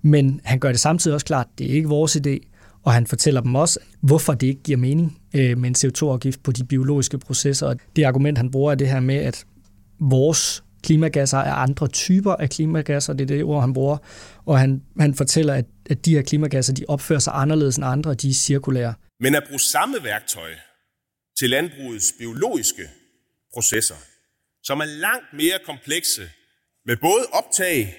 Men 0.02 0.42
han 0.44 0.60
gør 0.60 0.70
det 0.72 0.80
samtidig 0.80 1.14
også 1.14 1.26
klart, 1.26 1.48
det 1.58 1.72
er 1.72 1.76
ikke 1.76 1.90
vores 1.90 2.16
idé, 2.16 2.52
og 2.84 2.94
han 2.94 3.08
fortæller 3.08 3.42
dem 3.42 3.56
også, 3.56 3.80
hvorfor 4.02 4.34
det 4.34 4.48
ikke 4.48 4.64
giver 4.64 4.78
mening 4.78 5.18
øh, 5.34 5.58
med 5.58 5.70
en 5.70 5.76
CO2-afgift 5.78 6.44
på 6.44 6.52
de 6.52 6.64
biologiske 6.64 7.18
processer. 7.18 7.68
Og 7.68 7.76
det 7.96 8.04
argument, 8.04 8.38
han 8.38 8.52
bruger, 8.52 8.72
er 8.72 8.76
det 8.76 8.88
her 8.88 9.00
med, 9.00 9.16
at 9.16 9.46
vores 10.00 10.64
klimagasser 10.86 11.38
er 11.38 11.54
andre 11.54 11.88
typer 11.88 12.34
af 12.34 12.50
klimagasser, 12.50 13.14
det 13.14 13.22
er 13.22 13.28
det 13.36 13.44
ord, 13.44 13.62
han 13.62 13.74
bruger, 13.74 13.98
og 14.46 14.60
han, 14.60 14.82
han 15.00 15.14
fortæller, 15.14 15.54
at, 15.54 15.66
at 15.90 16.06
de 16.06 16.16
her 16.16 16.22
klimagasser, 16.22 16.74
de 16.74 16.86
opfører 16.88 17.20
sig 17.20 17.34
anderledes 17.36 17.76
end 17.76 17.86
andre, 17.86 18.14
de 18.14 18.30
er 18.30 18.34
cirkulære. 18.34 18.94
Men 19.20 19.36
at 19.36 19.44
bruge 19.48 19.60
samme 19.60 19.98
værktøj 20.04 20.50
til 21.40 21.50
landbrugets 21.50 22.14
biologiske 22.20 22.84
processer, 23.54 23.96
som 24.64 24.80
er 24.80 24.86
langt 24.86 25.26
mere 25.34 25.58
komplekse, 25.66 26.22
med 26.86 26.98
både 27.02 27.24
optag, 27.34 27.96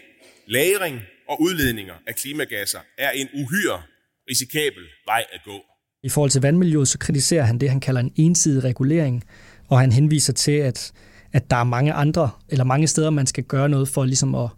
lagring 0.47 1.01
og 1.29 1.43
udledninger 1.43 1.95
af 2.07 2.15
klimagasser, 2.15 2.79
er 2.99 3.11
en 3.11 3.29
uhyre 3.35 3.83
risikabel 4.31 4.83
vej 5.07 5.25
at 5.33 5.41
gå. 5.45 5.61
I 6.03 6.09
forhold 6.09 6.31
til 6.31 6.43
vandmiljøet, 6.43 6.89
så 6.89 6.99
kritiserer 6.99 7.45
han 7.45 7.59
det, 7.59 7.71
han 7.71 7.81
kalder 7.81 8.01
en 8.01 8.13
ensidig 8.17 8.65
regulering, 8.65 9.25
og 9.69 9.81
han 9.81 9.93
henviser 9.93 10.33
til, 10.33 10.53
at 10.53 10.93
at 11.33 11.51
der 11.51 11.57
er 11.57 11.65
mange 11.65 11.93
andre, 11.93 12.31
eller 12.49 12.65
mange 12.65 12.87
steder, 12.87 13.11
man 13.11 13.27
skal 13.27 13.45
gøre 13.45 13.69
noget 13.69 13.89
for 13.89 14.05
ligesom 14.05 14.35
at, 14.35 14.49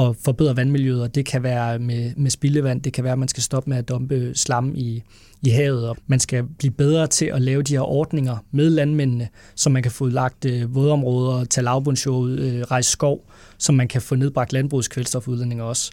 at 0.00 0.16
forbedre 0.24 0.56
vandmiljøet, 0.56 1.02
og 1.02 1.14
det 1.14 1.26
kan 1.26 1.42
være 1.42 1.78
med, 1.78 2.12
med 2.16 2.30
spildevand, 2.30 2.82
det 2.82 2.92
kan 2.92 3.04
være, 3.04 3.12
at 3.12 3.18
man 3.18 3.28
skal 3.28 3.42
stoppe 3.42 3.70
med 3.70 3.78
at 3.78 3.88
dumpe 3.88 4.34
slam 4.34 4.72
i, 4.74 5.02
i 5.42 5.48
havet, 5.48 5.88
og 5.88 5.96
man 6.06 6.20
skal 6.20 6.44
blive 6.58 6.72
bedre 6.72 7.06
til 7.06 7.26
at 7.26 7.42
lave 7.42 7.62
de 7.62 7.72
her 7.72 7.80
ordninger 7.80 8.36
med 8.50 8.70
landmændene, 8.70 9.28
så 9.54 9.70
man 9.70 9.82
kan 9.82 9.92
få 9.92 10.06
lagt 10.06 10.44
øh, 10.44 10.74
vådområder, 10.74 11.44
tage 11.44 11.64
lavbundsjord, 11.64 12.28
øh, 12.28 12.60
rejse 12.62 12.90
skov, 12.90 13.30
så 13.58 13.72
man 13.72 13.88
kan 13.88 14.02
få 14.02 14.14
nedbragt 14.14 14.52
landbrugskvælstofudledninger 14.52 15.64
også. 15.64 15.90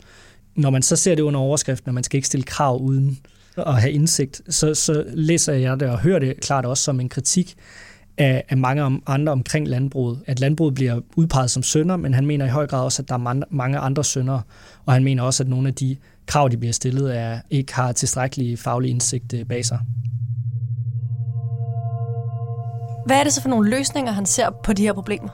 Når 0.56 0.70
man 0.70 0.82
så 0.82 0.96
ser 0.96 1.16
det 1.16 1.24
under 1.24 1.40
overskriften, 1.40 1.90
at 1.90 1.94
man 1.94 2.04
skal 2.04 2.18
ikke 2.18 2.28
stille 2.28 2.44
krav 2.44 2.82
uden 2.82 3.20
at 3.58 3.82
have 3.82 3.92
indsigt, 3.92 4.42
så, 4.50 4.74
så 4.74 5.04
læser 5.13 5.54
jeg 5.54 5.80
det 5.80 5.90
og 5.90 6.00
hører 6.00 6.20
det 6.20 6.40
klart 6.42 6.66
også 6.66 6.84
som 6.84 7.00
en 7.00 7.10
kritik 7.10 7.56
af, 8.17 8.43
af 8.50 8.58
mange 8.58 9.01
andre 9.05 9.32
omkring 9.32 9.67
landbruget. 9.67 10.20
At 10.27 10.39
landbruget 10.39 10.74
bliver 10.74 11.00
udpeget 11.15 11.51
som 11.51 11.63
sønder, 11.63 11.98
men 11.98 12.13
han 12.13 12.25
mener 12.25 12.46
i 12.46 12.50
høj 12.50 12.67
grad 12.67 12.84
også, 12.84 13.01
at 13.01 13.10
der 13.10 13.15
er 13.15 13.46
mange 13.50 13.77
andre 13.77 14.03
sønder, 14.03 14.41
og 14.86 14.93
han 14.93 15.03
mener 15.03 15.24
også, 15.24 15.43
at 15.43 15.50
nogle 15.50 15.67
af 15.67 15.74
de 15.74 15.98
krav, 16.25 16.50
de 16.51 16.58
bliver 16.58 16.74
stillet, 16.74 17.17
er, 17.17 17.39
ikke 17.50 17.74
har 17.75 17.91
tilstrækkelig 17.91 18.60
faglig 18.60 18.91
indsigt 18.91 19.34
øh, 19.34 19.46
bag 19.46 19.65
sig. 19.65 19.79
Hvad 23.05 23.20
er 23.20 23.24
det 23.24 23.34
så 23.34 23.41
for 23.41 23.50
nogle 23.50 23.70
løsninger, 23.70 24.12
han 24.12 24.25
ser 24.25 24.50
på 24.63 24.74
de 24.74 24.82
her 24.82 24.93
problemer? 24.93 25.29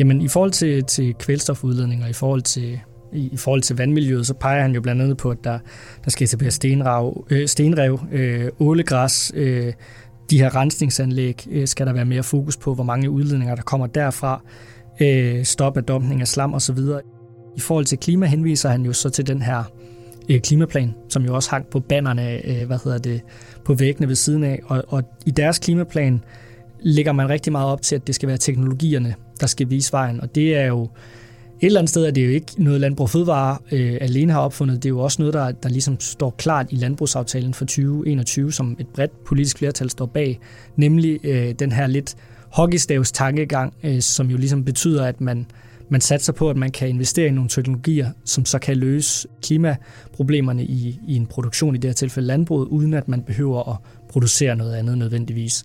Jamen, 0.00 0.22
i 0.22 0.28
forhold 0.28 0.50
til, 0.50 0.84
til 0.84 1.14
kvælstofudledninger, 1.14 2.06
i 2.06 2.12
forhold 2.12 2.42
til 2.42 2.80
i, 3.14 3.28
i 3.32 3.36
forhold 3.36 3.62
til 3.62 3.76
vandmiljøet, 3.76 4.26
så 4.26 4.34
peger 4.34 4.62
han 4.62 4.74
jo 4.74 4.80
blandt 4.80 5.02
andet 5.02 5.16
på, 5.16 5.30
at 5.30 5.38
der, 5.44 5.58
der 6.04 6.10
skal 6.10 6.24
etableres 6.24 6.54
stenrev, 6.54 7.26
øh, 7.30 7.48
stenrev 7.48 8.00
øh, 8.12 8.48
ålegræs, 8.60 9.32
øh, 9.34 9.72
de 10.30 10.38
her 10.38 10.56
rensningsanlæg 10.56 11.46
øh, 11.50 11.66
skal 11.66 11.86
der 11.86 11.92
være 11.92 12.04
mere 12.04 12.22
fokus 12.22 12.56
på, 12.56 12.74
hvor 12.74 12.84
mange 12.84 13.10
udledninger 13.10 13.54
der 13.54 13.62
kommer 13.62 13.86
derfra, 13.86 14.42
øh, 15.00 15.44
stop 15.44 15.76
af 15.76 15.84
dumpning 15.84 16.20
af 16.20 16.28
slam 16.28 16.54
osv. 16.54 16.78
I 17.56 17.60
forhold 17.60 17.84
til 17.84 17.98
klima 17.98 18.26
henviser 18.26 18.68
han 18.68 18.82
jo 18.82 18.92
så 18.92 19.10
til 19.10 19.26
den 19.26 19.42
her 19.42 19.64
øh, 20.28 20.40
klimaplan, 20.40 20.94
som 21.08 21.24
jo 21.24 21.34
også 21.34 21.50
hang 21.50 21.66
på 21.66 21.80
bannerne, 21.80 22.46
øh, 22.46 22.66
hvad 22.66 22.78
hedder 22.84 22.98
det, 22.98 23.20
på 23.64 23.74
væggene 23.74 24.08
ved 24.08 24.14
siden 24.14 24.44
af. 24.44 24.60
Og, 24.66 24.84
og 24.88 25.02
i 25.26 25.30
deres 25.30 25.58
klimaplan 25.58 26.20
lægger 26.80 27.12
man 27.12 27.28
rigtig 27.28 27.52
meget 27.52 27.68
op 27.68 27.82
til, 27.82 27.96
at 27.96 28.06
det 28.06 28.14
skal 28.14 28.28
være 28.28 28.38
teknologierne, 28.38 29.14
der 29.40 29.46
skal 29.46 29.70
vise 29.70 29.92
vejen. 29.92 30.20
Og 30.20 30.34
det 30.34 30.56
er 30.56 30.66
jo 30.66 30.88
et 31.64 31.66
eller 31.66 31.80
andet 31.80 31.90
sted, 31.90 32.06
er 32.06 32.10
det 32.10 32.24
jo 32.24 32.30
ikke 32.30 32.46
noget 32.56 32.80
Landbrug 32.80 33.10
Fødevare 33.10 33.58
øh, 33.72 33.98
alene 34.00 34.32
har 34.32 34.40
opfundet. 34.40 34.82
Det 34.82 34.88
er 34.88 34.90
jo 34.90 34.98
også 34.98 35.22
noget, 35.22 35.34
der, 35.34 35.52
der 35.52 35.68
ligesom 35.68 36.00
står 36.00 36.30
klart 36.30 36.66
i 36.70 36.76
landbrugsaftalen 36.76 37.54
for 37.54 37.64
2021, 37.64 38.52
som 38.52 38.76
et 38.78 38.86
bredt 38.86 39.24
politisk 39.24 39.58
flertal 39.58 39.90
står 39.90 40.06
bag. 40.06 40.40
Nemlig 40.76 41.20
øh, 41.24 41.54
den 41.58 41.72
her 41.72 41.86
lidt 41.86 42.14
hockeystavs 42.52 43.12
tankegang, 43.12 43.74
øh, 43.82 44.00
som 44.00 44.30
jo 44.30 44.36
ligesom 44.36 44.64
betyder, 44.64 45.04
at 45.04 45.20
man 45.20 45.46
man 45.88 46.00
satser 46.00 46.32
på, 46.32 46.50
at 46.50 46.56
man 46.56 46.70
kan 46.70 46.88
investere 46.88 47.26
i 47.26 47.30
nogle 47.30 47.48
teknologier, 47.50 48.10
som 48.24 48.44
så 48.44 48.58
kan 48.58 48.76
løse 48.76 49.28
klimaproblemerne 49.42 50.64
i, 50.64 51.00
i 51.08 51.16
en 51.16 51.26
produktion, 51.26 51.74
i 51.74 51.78
det 51.78 51.88
her 51.88 51.94
tilfælde 51.94 52.26
landbruget, 52.26 52.68
uden 52.68 52.94
at 52.94 53.08
man 53.08 53.22
behøver 53.22 53.72
at 53.72 53.76
producere 54.08 54.56
noget 54.56 54.74
andet 54.74 54.98
nødvendigvis. 54.98 55.64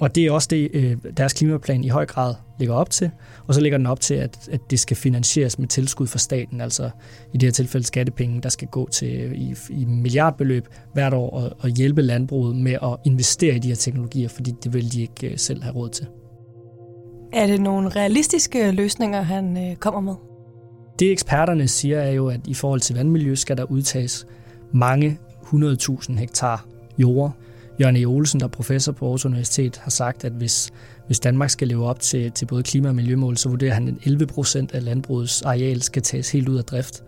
Og 0.00 0.14
det 0.14 0.26
er 0.26 0.30
også 0.30 0.48
det, 0.50 0.70
øh, 0.72 0.96
deres 1.16 1.32
klimaplan 1.32 1.84
i 1.84 1.88
høj 1.88 2.06
grad 2.06 2.34
ligger 2.58 2.74
op 2.74 2.90
til. 2.90 3.10
Og 3.46 3.54
så 3.54 3.60
ligger 3.60 3.78
den 3.78 3.86
op 3.86 4.00
til, 4.00 4.14
at, 4.14 4.48
at 4.52 4.60
det 4.70 4.80
skal 4.80 4.96
finansieres 4.96 5.58
med 5.58 5.68
tilskud 5.68 6.06
fra 6.06 6.18
staten, 6.18 6.60
altså 6.60 6.90
i 7.34 7.38
det 7.38 7.42
her 7.42 7.52
tilfælde 7.52 7.86
skattepenge, 7.86 8.40
der 8.40 8.48
skal 8.48 8.68
gå 8.68 8.88
til 8.88 9.32
i, 9.34 9.54
i 9.70 9.84
milliardbeløb 9.84 10.66
hvert 10.92 11.14
år 11.14 11.30
og, 11.30 11.52
og 11.58 11.68
hjælpe 11.68 12.02
landbruget 12.02 12.56
med 12.56 12.72
at 12.72 12.96
investere 13.04 13.56
i 13.56 13.58
de 13.58 13.68
her 13.68 13.74
teknologier, 13.74 14.28
fordi 14.28 14.54
det 14.64 14.74
vil 14.74 14.92
de 14.92 15.00
ikke 15.00 15.30
øh, 15.30 15.38
selv 15.38 15.62
have 15.62 15.74
råd 15.74 15.88
til. 15.88 16.06
Er 17.32 17.46
det 17.46 17.60
nogle 17.60 17.88
realistiske 17.88 18.70
løsninger, 18.70 19.22
han 19.22 19.70
øh, 19.70 19.76
kommer 19.76 20.00
med? 20.00 20.14
Det 20.98 21.12
eksperterne 21.12 21.68
siger 21.68 22.00
er 22.00 22.10
jo, 22.10 22.28
at 22.28 22.40
i 22.46 22.54
forhold 22.54 22.80
til 22.80 22.96
vandmiljø 22.96 23.34
skal 23.34 23.56
der 23.56 23.64
udtages 23.64 24.26
mange 24.72 25.18
100.000 25.42 26.18
hektar 26.18 26.66
jord. 26.98 27.32
Jørgen 27.80 27.96
E. 27.96 28.04
Olsen, 28.04 28.40
der 28.40 28.46
er 28.46 28.50
professor 28.50 28.92
på 28.92 29.04
Aarhus 29.04 29.24
Universitet, 29.26 29.76
har 29.76 29.90
sagt, 29.90 30.24
at 30.24 30.32
hvis, 30.32 30.70
hvis 31.06 31.20
Danmark 31.20 31.50
skal 31.50 31.68
leve 31.68 31.86
op 31.86 32.00
til, 32.00 32.30
til 32.32 32.46
både 32.46 32.62
klima- 32.62 32.88
og 32.88 32.94
miljømål, 32.94 33.36
så 33.36 33.48
vurderer 33.48 33.74
han, 33.74 33.88
at 33.88 33.94
11 34.06 34.26
procent 34.26 34.74
af 34.74 34.84
landbrugets 34.84 35.42
areal 35.42 35.82
skal 35.82 36.02
tages 36.02 36.30
helt 36.30 36.48
ud 36.48 36.58
af 36.58 36.64
drift. 36.64 37.02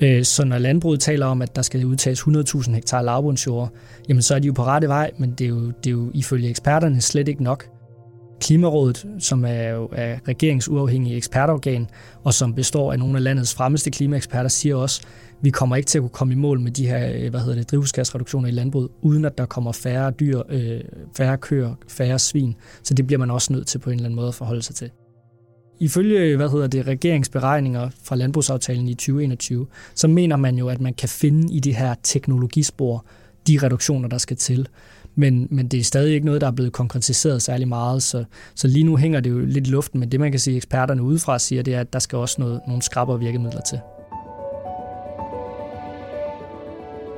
Øh, 0.00 0.24
så 0.24 0.44
når 0.44 0.58
landbruget 0.58 1.00
taler 1.00 1.26
om, 1.26 1.42
at 1.42 1.56
der 1.56 1.62
skal 1.62 1.84
udtages 1.84 2.20
100.000 2.20 2.72
hektar 2.72 3.02
lavbundsjord, 3.02 3.70
jamen 4.08 4.22
så 4.22 4.34
er 4.34 4.38
de 4.38 4.46
jo 4.46 4.52
på 4.52 4.64
rette 4.64 4.88
vej, 4.88 5.10
men 5.18 5.30
det 5.30 5.44
er 5.44 5.48
jo, 5.48 5.66
det 5.66 5.86
er 5.86 5.90
jo 5.90 6.10
ifølge 6.14 6.48
eksperterne 6.48 7.00
slet 7.00 7.28
ikke 7.28 7.42
nok. 7.42 7.71
Klimarådet, 8.42 9.06
som 9.18 9.44
er 9.44 9.68
jo 9.68 9.88
er 9.92 10.16
regeringsuafhængig 10.28 11.16
ekspertorgan, 11.16 11.86
og 12.24 12.34
som 12.34 12.54
består 12.54 12.92
af 12.92 12.98
nogle 12.98 13.16
af 13.16 13.22
landets 13.22 13.54
fremmeste 13.54 13.90
klimaeksperter, 13.90 14.48
siger 14.48 14.76
også, 14.76 15.00
at 15.04 15.36
vi 15.42 15.50
kommer 15.50 15.76
ikke 15.76 15.86
til 15.86 15.98
at 15.98 16.02
kunne 16.02 16.10
komme 16.10 16.32
i 16.32 16.36
mål 16.36 16.60
med 16.60 16.70
de 16.70 16.86
her 16.86 17.12
øh, 17.14 17.30
hvad 17.30 17.40
hedder 17.40 17.54
det, 17.54 17.70
drivhusgasreduktioner 17.70 18.48
i 18.48 18.50
landbruget, 18.50 18.88
uden 19.02 19.24
at 19.24 19.38
der 19.38 19.46
kommer 19.46 19.72
færre 19.72 20.10
dyr, 20.10 20.42
øh, 20.48 20.80
færre 21.16 21.38
køer, 21.38 21.74
færre 21.88 22.18
svin. 22.18 22.54
Så 22.82 22.94
det 22.94 23.06
bliver 23.06 23.18
man 23.18 23.30
også 23.30 23.52
nødt 23.52 23.66
til 23.66 23.78
på 23.78 23.90
en 23.90 23.94
eller 23.94 24.04
anden 24.04 24.16
måde 24.16 24.28
at 24.28 24.34
forholde 24.34 24.62
sig 24.62 24.74
til. 24.74 24.90
Ifølge 25.80 26.36
hvad 26.36 26.48
hedder 26.48 26.66
det, 26.66 26.86
regeringsberegninger 26.86 27.90
fra 28.04 28.16
landbrugsaftalen 28.16 28.88
i 28.88 28.94
2021, 28.94 29.66
så 29.94 30.08
mener 30.08 30.36
man 30.36 30.56
jo, 30.56 30.68
at 30.68 30.80
man 30.80 30.94
kan 30.94 31.08
finde 31.08 31.54
i 31.54 31.60
det 31.60 31.74
her 31.74 31.94
teknologispor 32.02 33.04
de 33.46 33.58
reduktioner, 33.62 34.08
der 34.08 34.18
skal 34.18 34.36
til 34.36 34.68
men, 35.14 35.48
men 35.50 35.68
det 35.68 35.80
er 35.80 35.84
stadig 35.84 36.14
ikke 36.14 36.26
noget, 36.26 36.40
der 36.40 36.46
er 36.46 36.50
blevet 36.50 36.72
konkretiseret 36.72 37.42
særlig 37.42 37.68
meget, 37.68 38.02
så, 38.02 38.24
så 38.54 38.68
lige 38.68 38.84
nu 38.84 38.96
hænger 38.96 39.20
det 39.20 39.30
jo 39.30 39.38
lidt 39.38 39.66
i 39.66 39.70
luften, 39.70 40.00
men 40.00 40.12
det 40.12 40.20
man 40.20 40.30
kan 40.30 40.40
sige, 40.40 40.56
eksperterne 40.56 41.02
udefra 41.02 41.38
siger, 41.38 41.62
det 41.62 41.74
er, 41.74 41.80
at 41.80 41.92
der 41.92 41.98
skal 41.98 42.18
også 42.18 42.36
noget, 42.38 42.60
nogle 42.66 42.82
skrabere 42.82 43.18
virkemidler 43.18 43.60
til. 43.60 43.78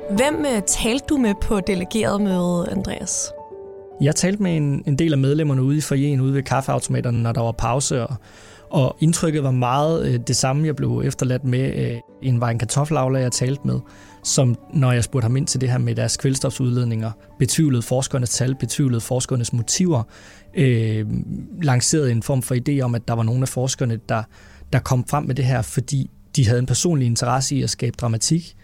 Hvem 0.09 0.45
øh, 0.55 0.61
talte 0.67 1.05
du 1.09 1.17
med 1.17 1.33
på 1.41 1.59
delegeret 1.59 2.21
møde, 2.21 2.67
Andreas? 2.71 3.31
Jeg 4.01 4.15
talte 4.15 4.43
med 4.43 4.57
en, 4.57 4.83
en 4.87 4.99
del 4.99 5.11
af 5.13 5.17
medlemmerne 5.17 5.63
ude 5.63 5.77
i 5.77 5.81
forjen, 5.81 6.21
ude 6.21 6.33
ved 6.33 6.43
kaffeautomaterne, 6.43 7.23
når 7.23 7.31
der 7.31 7.41
var 7.41 7.51
pause, 7.51 8.07
og, 8.07 8.15
og 8.75 8.97
indtrykket 8.99 9.43
var 9.43 9.51
meget 9.51 10.07
øh, 10.07 10.19
det 10.27 10.35
samme, 10.35 10.67
jeg 10.67 10.75
blev 10.75 11.01
efterladt 11.05 11.43
med. 11.43 11.73
Øh, 11.75 11.97
en 12.21 12.41
var 12.41 12.49
en 12.49 12.59
kartoffelavler, 12.59 13.19
jeg 13.19 13.31
talte 13.31 13.61
med, 13.65 13.79
som 14.23 14.55
når 14.73 14.91
jeg 14.91 15.03
spurgte 15.03 15.25
ham 15.25 15.37
ind 15.37 15.47
til 15.47 15.61
det 15.61 15.69
her 15.69 15.77
med 15.77 15.95
deres 15.95 16.17
kvælstofsudledninger, 16.17 17.11
betvivlede 17.39 17.81
forskernes 17.81 18.29
tal, 18.29 18.55
betvivlede 18.55 19.01
forskernes 19.01 19.53
motiver, 19.53 20.03
øh, 20.53 21.05
lancerede 21.61 22.11
en 22.11 22.23
form 22.23 22.41
for 22.41 22.55
idé 22.55 22.81
om, 22.81 22.95
at 22.95 23.07
der 23.07 23.13
var 23.13 23.23
nogle 23.23 23.41
af 23.41 23.47
forskerne, 23.47 23.99
der, 24.09 24.23
der 24.73 24.79
kom 24.79 25.07
frem 25.07 25.23
med 25.23 25.35
det 25.35 25.45
her, 25.45 25.61
fordi 25.61 26.09
de 26.35 26.47
havde 26.47 26.59
en 26.59 26.65
personlig 26.65 27.05
interesse 27.05 27.55
i 27.55 27.61
at 27.61 27.69
skabe 27.69 27.95
dramatik. 28.01 28.55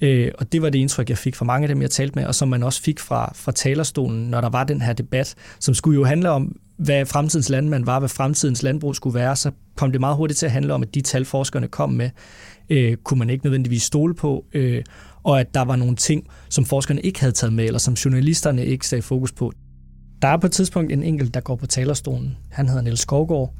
Øh, 0.00 0.30
og 0.38 0.52
det 0.52 0.62
var 0.62 0.70
det 0.70 0.78
indtryk, 0.78 1.08
jeg 1.08 1.18
fik 1.18 1.36
fra 1.36 1.44
mange 1.44 1.64
af 1.64 1.68
dem, 1.68 1.82
jeg 1.82 1.90
talte 1.90 2.14
med, 2.18 2.26
og 2.26 2.34
som 2.34 2.48
man 2.48 2.62
også 2.62 2.82
fik 2.82 3.00
fra, 3.00 3.32
fra 3.34 3.52
talerstolen, 3.52 4.30
når 4.30 4.40
der 4.40 4.48
var 4.48 4.64
den 4.64 4.82
her 4.82 4.92
debat, 4.92 5.34
som 5.60 5.74
skulle 5.74 5.98
jo 5.98 6.04
handle 6.04 6.30
om, 6.30 6.56
hvad 6.84 7.06
fremtidens 7.06 7.48
landmand 7.48 7.84
var, 7.84 7.98
hvad 7.98 8.08
fremtidens 8.08 8.62
landbrug 8.62 8.96
skulle 8.96 9.14
være, 9.14 9.36
så 9.36 9.50
kom 9.76 9.92
det 9.92 10.00
meget 10.00 10.16
hurtigt 10.16 10.38
til 10.38 10.46
at 10.46 10.52
handle 10.52 10.74
om, 10.74 10.82
at 10.82 10.94
de 10.94 11.00
tal, 11.00 11.24
forskerne 11.24 11.68
kom 11.68 11.90
med, 11.90 12.10
øh, 12.70 12.96
kunne 12.96 13.18
man 13.18 13.30
ikke 13.30 13.44
nødvendigvis 13.44 13.82
stole 13.82 14.14
på, 14.14 14.44
øh, 14.52 14.82
og 15.22 15.40
at 15.40 15.54
der 15.54 15.60
var 15.62 15.76
nogle 15.76 15.96
ting, 15.96 16.26
som 16.48 16.64
forskerne 16.64 17.00
ikke 17.00 17.20
havde 17.20 17.32
taget 17.32 17.52
med, 17.52 17.64
eller 17.64 17.78
som 17.78 17.94
journalisterne 17.94 18.66
ikke 18.66 18.86
sagde 18.86 19.02
fokus 19.02 19.32
på. 19.32 19.52
Der 20.22 20.28
er 20.28 20.36
på 20.36 20.46
et 20.46 20.52
tidspunkt 20.52 20.92
en 20.92 21.02
enkelt, 21.02 21.34
der 21.34 21.40
går 21.40 21.56
på 21.56 21.66
talerstolen. 21.66 22.36
Han 22.50 22.68
hedder 22.68 22.82
Niels 22.82 23.00
Skovgaard, 23.00 23.54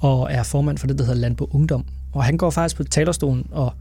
og 0.00 0.32
er 0.32 0.42
formand 0.42 0.78
for 0.78 0.86
det, 0.86 0.98
der 0.98 1.04
hedder 1.04 1.20
Landbrug 1.20 1.54
Ungdom. 1.54 1.84
Og 2.12 2.24
han 2.24 2.36
går 2.36 2.50
faktisk 2.50 2.76
på 2.76 2.84
talerstolen 2.84 3.46
og, 3.50 3.72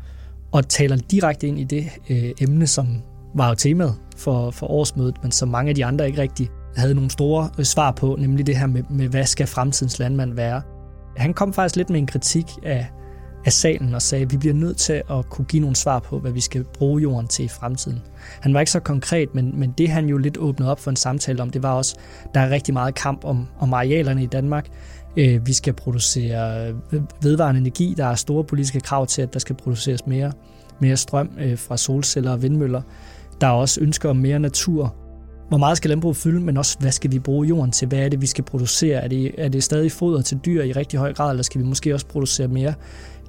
og 0.52 0.70
taler 0.70 0.98
direkte 0.98 1.48
ind 1.48 1.60
i 1.60 1.64
det 1.64 1.90
øh, 2.10 2.32
emne, 2.42 2.68
som 2.68 2.88
var 3.36 3.50
jo 3.50 3.56
temaet 3.56 3.96
for, 4.18 4.52
for 4.52 4.68
årsmødet, 4.68 5.16
men 5.24 5.32
som 5.32 5.50
mange 5.50 5.70
af 5.70 5.76
de 5.76 5.86
andre 5.86 6.08
ikke 6.08 6.22
rigtig 6.22 6.50
havde 6.76 6.94
nogle 6.94 7.10
store 7.10 7.50
øh, 7.58 7.66
svar 7.66 7.92
på, 7.92 8.16
nemlig 8.20 8.48
det 8.48 8.58
her 8.58 8.68
med, 8.68 8.84
med 8.90 9.08
hvad 9.08 9.26
skal 9.26 9.48
fremtidens 9.48 10.00
landmand 10.00 10.34
være. 10.34 10.62
Han 11.18 11.34
kom 11.34 11.54
faktisk 11.54 11.76
lidt 11.76 11.90
med 11.90 12.00
en 12.00 12.08
kritik 12.08 12.46
af, 12.64 12.88
af 13.46 13.54
salen 13.54 13.96
og 13.96 14.02
sagde, 14.02 14.26
at 14.26 14.32
vi 14.32 14.38
bliver 14.38 14.54
nødt 14.54 14.78
til 14.78 14.94
at 14.94 15.30
kunne 15.30 15.46
give 15.46 15.60
nogle 15.60 15.76
svar 15.76 16.00
på, 16.00 16.20
hvad 16.20 16.32
vi 16.32 16.42
skal 16.42 16.64
bruge 16.64 17.02
jorden 17.02 17.28
til 17.28 17.46
i 17.46 17.48
fremtiden. 17.48 18.02
Han 18.42 18.54
var 18.54 18.60
ikke 18.60 18.72
så 18.72 18.80
konkret, 18.80 19.36
men, 19.36 19.60
men 19.60 19.74
det 19.78 19.90
han 19.90 20.06
jo 20.06 20.18
lidt 20.18 20.38
åbnede 20.38 20.72
op 20.72 20.80
for 20.80 20.90
en 20.90 20.96
samtale 20.96 21.42
om, 21.42 21.50
det 21.50 21.64
var 21.64 21.74
også, 21.74 21.96
der 22.34 22.40
er 22.40 22.50
rigtig 22.50 22.74
meget 22.74 22.96
kamp 22.96 23.26
om, 23.26 23.48
om 23.60 23.74
arealerne 23.74 24.24
i 24.24 24.28
Danmark. 24.28 24.68
Øh, 25.18 25.48
vi 25.48 25.54
skal 25.54 25.74
producere 25.74 26.68
øh, 26.92 27.02
vedvarende 27.22 27.62
energi. 27.62 27.94
Der 27.98 28.06
er 28.06 28.16
store 28.16 28.44
politiske 28.44 28.80
krav 28.80 29.08
til, 29.08 29.22
at 29.22 29.34
der 29.34 29.40
skal 29.40 29.56
produceres 29.56 30.08
mere, 30.08 30.32
mere 30.80 30.98
strøm 30.98 31.30
øh, 31.40 31.58
fra 31.58 31.78
solceller 31.78 32.32
og 32.32 32.42
vindmøller. 32.42 32.82
Der 33.42 33.48
er 33.48 33.52
også 33.52 33.82
ønsker 33.82 34.10
om 34.10 34.16
mere 34.16 34.40
natur. 34.40 34.96
Hvor 35.50 35.58
meget 35.58 35.78
skal 35.78 35.90
landbruget 35.90 36.18
fylde, 36.18 36.40
men 36.40 36.58
også 36.58 36.78
hvad 36.80 36.92
skal 36.92 37.12
vi 37.12 37.20
bruge 37.20 37.48
jorden 37.48 37.72
til? 37.72 37.88
Hvad 37.88 38.00
er 38.00 38.10
det, 38.10 38.22
vi 38.22 38.28
skal 38.28 38.44
producere? 38.44 39.04
Er 39.04 39.08
det, 39.08 39.32
er 39.38 39.50
det 39.50 39.64
stadig 39.64 39.92
foder 39.92 40.22
til 40.22 40.40
dyr 40.46 40.64
i 40.64 40.72
rigtig 40.72 41.00
høj 41.00 41.14
grad, 41.14 41.30
eller 41.30 41.44
skal 41.44 41.62
vi 41.62 41.66
måske 41.66 41.94
også 41.94 42.06
producere 42.06 42.48
mere 42.48 42.74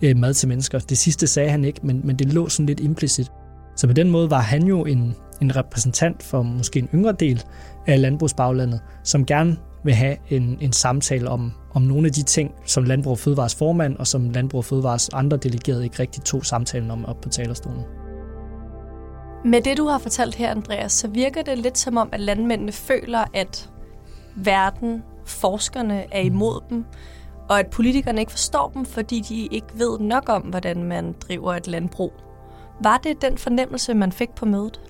øh, 0.03 0.17
mad 0.17 0.35
til 0.35 0.49
mennesker? 0.49 0.79
Det 0.79 0.99
sidste 0.99 1.27
sagde 1.27 1.51
han 1.51 1.65
ikke, 1.65 1.81
men, 1.83 2.01
men 2.05 2.17
det 2.17 2.33
lå 2.33 2.49
sådan 2.49 2.67
lidt 2.67 2.81
implicit. 2.81 3.33
Så 3.77 3.87
på 3.87 3.93
den 3.93 4.11
måde 4.11 4.31
var 4.31 4.41
han 4.41 4.63
jo 4.63 4.85
en, 4.85 5.15
en 5.43 5.57
repræsentant 5.57 6.23
for 6.23 6.43
måske 6.43 6.79
en 6.79 6.89
yngre 6.95 7.13
del 7.13 7.45
af 7.87 8.01
landbrugsbaglandet, 8.01 8.81
som 9.05 9.27
gerne 9.27 9.57
vil 9.85 9.95
have 9.95 10.17
en, 10.29 10.59
en 10.61 10.73
samtale 10.73 11.29
om, 11.29 11.53
om 11.75 11.83
nogle 11.83 12.07
af 12.07 12.13
de 12.13 12.23
ting, 12.23 12.51
som 12.67 12.85
Landbrug 12.85 13.11
og 13.11 13.19
Fødevares 13.19 13.55
formand 13.55 13.97
og 13.97 14.07
som 14.07 14.31
Landbrug 14.31 14.59
og 14.59 14.65
Fødevares 14.65 15.09
andre 15.13 15.37
delegerede 15.37 15.85
ikke 15.85 15.99
rigtig 15.99 16.23
tog 16.23 16.47
samtalen 16.47 16.91
om 16.91 17.05
op 17.05 17.21
på 17.21 17.29
talerstolen. 17.29 18.04
Med 19.45 19.63
det, 19.63 19.77
du 19.79 19.87
har 19.87 19.99
fortalt 19.99 20.35
her, 20.35 20.51
Andreas, 20.51 20.93
så 20.93 21.09
virker 21.09 21.43
det 21.43 21.59
lidt 21.59 21.79
som 21.79 21.97
om, 21.97 22.09
at 22.13 22.21
landmændene 22.21 22.73
føler, 22.73 23.25
at 23.35 23.71
verden, 24.37 25.03
forskerne 25.25 26.05
er 26.13 26.21
imod 26.21 26.61
dem, 26.71 26.85
og 27.49 27.59
at 27.59 27.67
politikerne 27.67 28.21
ikke 28.21 28.33
forstår 28.33 28.71
dem, 28.75 28.85
fordi 28.85 29.21
de 29.29 29.47
ikke 29.47 29.67
ved 29.75 29.99
nok 29.99 30.29
om, 30.29 30.43
hvordan 30.43 30.83
man 30.83 31.15
driver 31.21 31.55
et 31.55 31.67
landbrug. 31.67 32.13
Var 32.83 33.01
det 33.05 33.23
den 33.23 33.39
fornemmelse, 33.39 33.95
man 33.95 34.13
fik 34.13 34.31
på 34.31 34.47
mødet? 34.47 34.81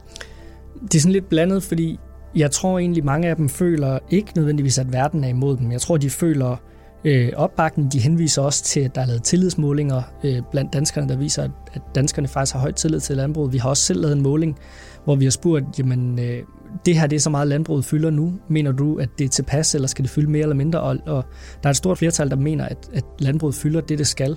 Det 0.82 0.94
er 0.94 1.00
sådan 1.00 1.12
lidt 1.12 1.28
blandet, 1.28 1.62
fordi 1.62 1.98
jeg 2.36 2.50
tror 2.50 2.78
egentlig, 2.78 3.04
mange 3.04 3.28
af 3.28 3.36
dem 3.36 3.48
føler 3.48 3.98
ikke 4.10 4.32
nødvendigvis, 4.36 4.78
at 4.78 4.92
verden 4.92 5.24
er 5.24 5.28
imod 5.28 5.56
dem. 5.56 5.72
Jeg 5.72 5.80
tror, 5.80 5.96
de 5.96 6.10
føler 6.10 6.56
øh, 7.04 7.32
opbakning. 7.36 7.92
De 7.92 7.98
henviser 7.98 8.42
også 8.42 8.64
til, 8.64 8.80
at 8.80 8.94
der 8.94 9.00
er 9.00 9.06
lavet 9.06 9.22
tillidsmålinger 9.22 10.02
øh, 10.24 10.42
blandt 10.50 10.72
danskerne, 10.72 11.08
der 11.08 11.16
viser, 11.16 11.48
at 11.72 11.82
danskerne 11.94 12.28
faktisk 12.28 12.54
har 12.54 12.60
høj 12.60 12.72
tillid 12.72 13.00
til 13.00 13.16
landbruget. 13.16 13.52
Vi 13.52 13.58
har 13.58 13.68
også 13.68 13.82
selv 13.82 14.00
lavet 14.00 14.16
en 14.16 14.22
måling, 14.22 14.58
hvor 15.04 15.14
vi 15.14 15.24
har 15.24 15.30
spurgt, 15.30 15.78
jamen, 15.78 16.18
øh, 16.18 16.42
det 16.86 16.98
her 16.98 17.06
det 17.06 17.16
er 17.16 17.20
så 17.20 17.30
meget 17.30 17.48
landbruget 17.48 17.84
fylder 17.84 18.10
nu. 18.10 18.32
Mener 18.48 18.72
du, 18.72 18.96
at 18.96 19.08
det 19.18 19.24
er 19.24 19.28
tilpas, 19.28 19.74
eller 19.74 19.88
skal 19.88 20.02
det 20.02 20.10
fylde 20.10 20.30
mere 20.30 20.42
eller 20.42 20.56
mindre? 20.56 20.80
Og, 20.80 20.96
og 21.06 21.24
der 21.62 21.68
er 21.68 21.70
et 21.70 21.76
stort 21.76 21.98
flertal, 21.98 22.30
der 22.30 22.36
mener, 22.36 22.64
at, 22.64 22.88
at 22.92 23.04
landbruget 23.18 23.54
fylder 23.54 23.80
det, 23.80 23.98
det 23.98 24.06
skal. 24.06 24.36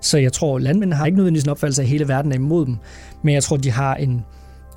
Så 0.00 0.18
jeg 0.18 0.32
tror, 0.32 0.58
landmændene 0.58 0.96
har 0.96 1.06
ikke 1.06 1.16
nødvendigvis 1.16 1.44
en 1.44 1.50
opfattelse 1.50 1.82
af, 1.82 1.84
at 1.84 1.90
hele 1.90 2.08
verden 2.08 2.32
er 2.32 2.36
imod 2.36 2.66
dem, 2.66 2.76
men 3.22 3.34
jeg 3.34 3.42
tror, 3.42 3.56
de 3.56 3.70
har 3.70 3.94
en, 3.94 4.24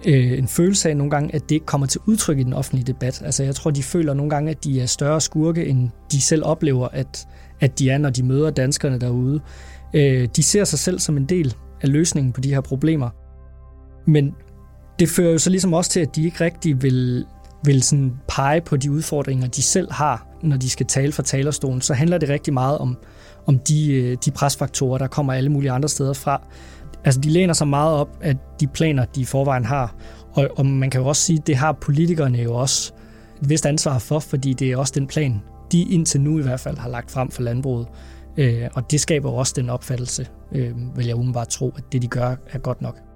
øh, 0.06 0.38
en 0.38 0.48
følelse 0.48 0.90
af 0.90 0.98
nogle 0.98 1.12
gange, 1.12 1.36
at 1.36 1.42
det 1.42 1.52
ikke 1.52 1.66
kommer 1.66 1.88
til 1.88 2.02
udtryk 2.06 2.40
i 2.40 2.44
den 2.44 2.54
offentlige 2.54 2.86
debat. 2.86 3.22
Altså 3.26 3.44
jeg 3.44 3.56
tror, 3.56 3.72
de 3.72 3.84
føler 3.84 4.14
nogle 4.14 4.30
gange, 4.30 4.52
at 4.52 4.64
de 4.64 4.82
er 4.82 4.86
større 4.86 5.22
skurke, 5.22 5.66
end 5.66 5.90
de 6.12 6.22
selv 6.22 6.46
oplever, 6.46 6.88
at, 6.88 7.28
at 7.60 7.80
de 7.80 7.90
er, 7.90 7.98
når 7.98 8.10
de 8.10 8.24
møder 8.24 8.50
danskerne 8.50 9.00
derude. 9.00 9.40
Øh, 9.94 10.30
de 10.36 10.44
ser 10.44 10.64
sig 10.64 10.80
selv 10.80 11.00
som 11.00 11.18
en 11.18 11.26
del 11.26 11.56
af 11.82 11.92
løsningen 11.92 12.34
på 12.34 12.42
de 12.42 12.50
her 12.50 12.62
problemer. 12.62 13.10
Men 14.08 14.36
det 15.00 15.10
fører 15.10 15.32
jo 15.32 15.38
så 15.38 15.50
ligesom 15.50 15.74
også 15.74 15.92
til, 15.92 16.00
at 16.00 16.16
de 16.16 16.26
ikke 16.26 16.44
rigtig 16.44 16.82
vil, 16.82 17.26
vil 17.64 17.84
sådan 17.84 18.14
pege 18.28 18.62
på 18.62 18.78
de 18.78 18.92
udfordringer, 18.92 19.48
de 19.48 19.62
selv 19.62 19.92
har, 19.92 20.28
når 20.44 20.58
de 20.58 20.70
skal 20.70 20.86
tale 20.86 21.12
fra 21.12 21.24
talerstolen. 21.24 21.82
Så 21.82 21.94
handler 21.94 22.18
det 22.18 22.30
rigtig 22.30 22.54
meget 22.54 22.78
om, 22.78 22.98
om 23.46 23.60
de, 23.60 23.94
øh, 23.94 24.18
de 24.26 24.32
presfaktorer, 24.32 24.98
der 24.98 25.08
kommer 25.08 25.34
alle 25.34 25.50
mulige 25.50 25.72
andre 25.72 25.90
steder 25.90 26.14
fra. 26.14 26.42
Altså, 27.06 27.22
de 27.22 27.30
læner 27.30 27.54
sig 27.54 27.68
meget 27.68 27.94
op 27.94 28.18
af 28.22 28.36
de 28.60 28.68
planer, 28.68 29.06
de 29.06 29.22
i 29.22 29.26
forvejen 29.26 29.66
har. 29.66 29.96
Og, 30.34 30.50
og 30.58 30.66
man 30.66 30.90
kan 30.90 31.02
jo 31.02 31.08
også 31.08 31.22
sige, 31.22 31.40
at 31.40 31.48
det 31.48 31.56
har 31.56 31.72
politikerne 31.72 32.38
jo 32.38 32.54
også 32.56 32.94
et 33.42 33.50
vist 33.50 33.66
ansvar 33.66 34.00
for, 34.00 34.20
fordi 34.20 34.54
det 34.54 34.72
er 34.72 34.78
også 34.78 34.94
den 34.96 35.08
plan, 35.08 35.42
de 35.72 35.82
indtil 35.82 36.22
nu 36.22 36.40
i 36.40 36.42
hvert 36.42 36.60
fald 36.60 36.78
har 36.78 36.90
lagt 36.90 37.12
frem 37.12 37.32
for 37.32 37.42
landbruget. 37.42 37.88
Øh, 38.38 38.68
og 38.74 38.92
det 38.92 39.02
skaber 39.02 39.32
også 39.32 39.54
den 39.56 39.70
opfattelse, 39.70 40.28
øh, 40.52 40.98
vil 40.98 41.06
jeg 41.06 41.16
umiddelbart 41.16 41.50
tro, 41.50 41.74
at 41.78 41.84
det 41.92 42.02
de 42.02 42.08
gør 42.08 42.36
er 42.52 42.60
godt 42.60 42.82
nok. 42.82 43.09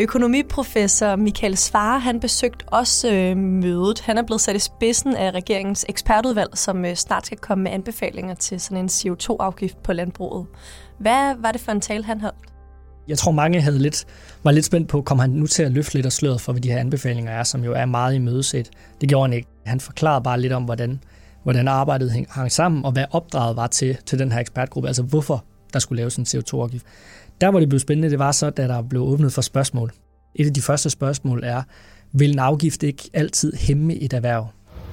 Økonomiprofessor 0.00 1.16
Michael 1.16 1.56
Svare, 1.56 2.00
han 2.00 2.20
besøgte 2.20 2.64
også 2.66 3.12
øh, 3.12 3.36
mødet. 3.36 4.00
Han 4.00 4.18
er 4.18 4.22
blevet 4.22 4.40
sat 4.40 4.56
i 4.56 4.58
spidsen 4.58 5.16
af 5.16 5.30
regeringens 5.30 5.86
ekspertudvalg, 5.88 6.50
som 6.54 6.84
øh, 6.84 6.94
snart 6.94 7.26
skal 7.26 7.38
komme 7.38 7.64
med 7.64 7.70
anbefalinger 7.72 8.34
til 8.34 8.60
sådan 8.60 8.78
en 8.78 8.88
CO2-afgift 8.88 9.82
på 9.82 9.92
landbruget. 9.92 10.46
Hvad 10.98 11.34
var 11.38 11.52
det 11.52 11.60
for 11.60 11.72
en 11.72 11.80
tale, 11.80 12.04
han 12.04 12.20
holdt? 12.20 12.38
Jeg 13.08 13.18
tror, 13.18 13.32
mange 13.32 13.60
havde 13.60 13.78
lidt, 13.78 14.06
var 14.44 14.50
lidt 14.50 14.64
spændt 14.64 14.88
på, 14.88 15.02
kom 15.02 15.18
han 15.18 15.30
nu 15.30 15.46
til 15.46 15.62
at 15.62 15.72
løfte 15.72 15.94
lidt 15.94 16.06
af 16.06 16.12
sløret 16.12 16.40
for, 16.40 16.52
hvad 16.52 16.62
de 16.62 16.70
her 16.70 16.78
anbefalinger 16.78 17.32
er, 17.32 17.42
som 17.42 17.64
jo 17.64 17.72
er 17.72 17.86
meget 17.86 18.14
i 18.14 18.18
mødesæt. 18.18 18.70
Det 19.00 19.08
gjorde 19.08 19.28
han 19.28 19.32
ikke. 19.32 19.48
Han 19.66 19.80
forklarede 19.80 20.22
bare 20.22 20.40
lidt 20.40 20.52
om, 20.52 20.64
hvordan, 20.64 21.02
hvordan 21.42 21.68
arbejdet 21.68 22.26
hang 22.28 22.52
sammen, 22.52 22.84
og 22.84 22.92
hvad 22.92 23.04
opdraget 23.10 23.56
var 23.56 23.66
til, 23.66 23.96
til 24.06 24.18
den 24.18 24.32
her 24.32 24.40
ekspertgruppe, 24.40 24.88
altså 24.88 25.02
hvorfor 25.02 25.44
der 25.70 25.78
skulle 25.78 25.96
laves 25.96 26.16
en 26.16 26.24
CO2-afgift. 26.24 26.86
Der, 27.40 27.50
hvor 27.50 27.60
det 27.60 27.68
blev 27.68 27.80
spændende, 27.80 28.10
det 28.10 28.18
var 28.18 28.32
så, 28.32 28.50
da 28.50 28.68
der 28.68 28.82
blev 28.82 29.02
åbnet 29.02 29.32
for 29.32 29.42
spørgsmål. 29.42 29.92
Et 30.34 30.46
af 30.46 30.54
de 30.54 30.62
første 30.62 30.90
spørgsmål 30.90 31.44
er, 31.44 31.62
vil 32.12 32.32
en 32.32 32.38
afgift 32.38 32.82
ikke 32.82 33.10
altid 33.12 33.52
hæmme 33.56 33.94
et 33.94 34.12
erhverv? 34.12 34.48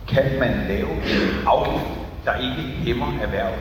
Kan 0.07 0.39
man 0.39 0.67
lave 0.67 0.91
en 0.91 1.47
afgift, 1.47 1.85
der 2.25 2.33
ikke 2.35 2.61
hæmmer 2.61 3.19
erhvervet? 3.21 3.59